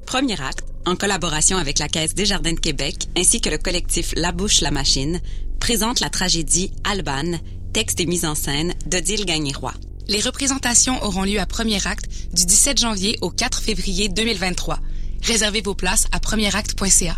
[0.07, 4.13] Premier acte, en collaboration avec la Caisse des Jardins de Québec ainsi que le collectif
[4.17, 5.21] La Bouche la Machine,
[5.59, 7.39] présente la tragédie Alban,
[7.73, 9.75] texte et mise en scène d'Odile Gagné-Roy.
[10.09, 14.79] Les représentations auront lieu à Premier Acte du 17 janvier au 4 février 2023.
[15.27, 17.17] Réservez vos places à premieracte.ca.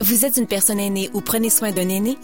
[0.00, 2.16] Vous êtes une personne aînée ou prenez soin d'un aîné?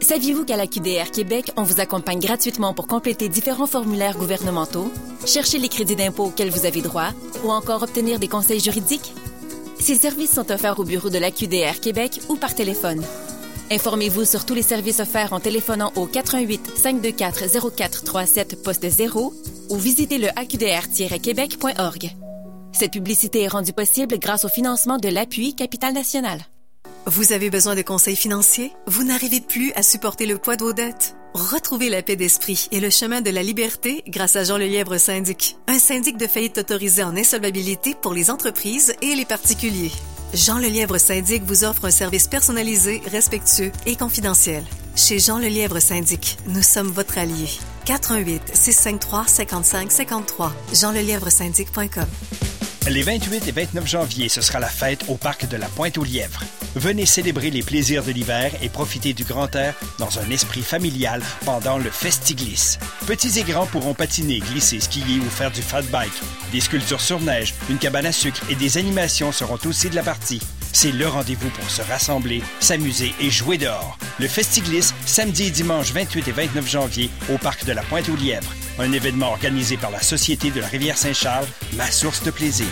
[0.00, 4.92] Saviez-vous qu'à la QDR Québec, on vous accompagne gratuitement pour compléter différents formulaires gouvernementaux,
[5.26, 7.08] chercher les crédits d'impôt auxquels vous avez droit
[7.42, 9.12] ou encore obtenir des conseils juridiques?
[9.80, 13.02] Ces services sont offerts au bureau de la QDR Québec ou par téléphone.
[13.72, 19.34] Informez-vous sur tous les services offerts en téléphonant au 88 524 0437 poste 0
[19.70, 22.14] ou visitez le aqdr-québec.org.
[22.72, 26.40] Cette publicité est rendue possible grâce au financement de l'appui Capital National.
[27.06, 28.72] Vous avez besoin de conseils financiers?
[28.86, 31.16] Vous n'arrivez plus à supporter le poids de vos dettes?
[31.34, 35.56] Retrouvez la paix d'esprit et le chemin de la liberté grâce à Jean Lelièvre Syndic,
[35.68, 39.92] un syndic de faillite autorisé en insolvabilité pour les entreprises et les particuliers.
[40.34, 44.64] Jean Lelièvre Syndic vous offre un service personnalisé, respectueux et confidentiel.
[44.96, 47.48] Chez Jean Lelièvre Syndic, nous sommes votre allié.
[47.86, 55.16] 418 653 55 53 jeanlelièvresyndic.com Les 28 et 29 janvier, ce sera la fête au
[55.16, 56.44] parc de la Pointe-aux-Lièvres.
[56.76, 61.20] Venez célébrer les plaisirs de l'hiver et profiter du grand air dans un esprit familial
[61.44, 62.78] pendant le Festiglisse.
[63.08, 66.12] Petits et grands pourront patiner, glisser, skier ou faire du fat bike.
[66.52, 70.04] Des sculptures sur neige, une cabane à sucre et des animations seront aussi de la
[70.04, 70.40] partie.
[70.72, 73.98] C'est le rendez-vous pour se rassembler, s'amuser et jouer dehors.
[74.20, 78.52] Le Festiglisse, samedi et dimanche 28 et 29 janvier, au parc de la Pointe-aux-Lièvres.
[78.78, 81.46] Un événement organisé par la Société de la Rivière Saint-Charles,
[81.78, 82.66] ma source de plaisir.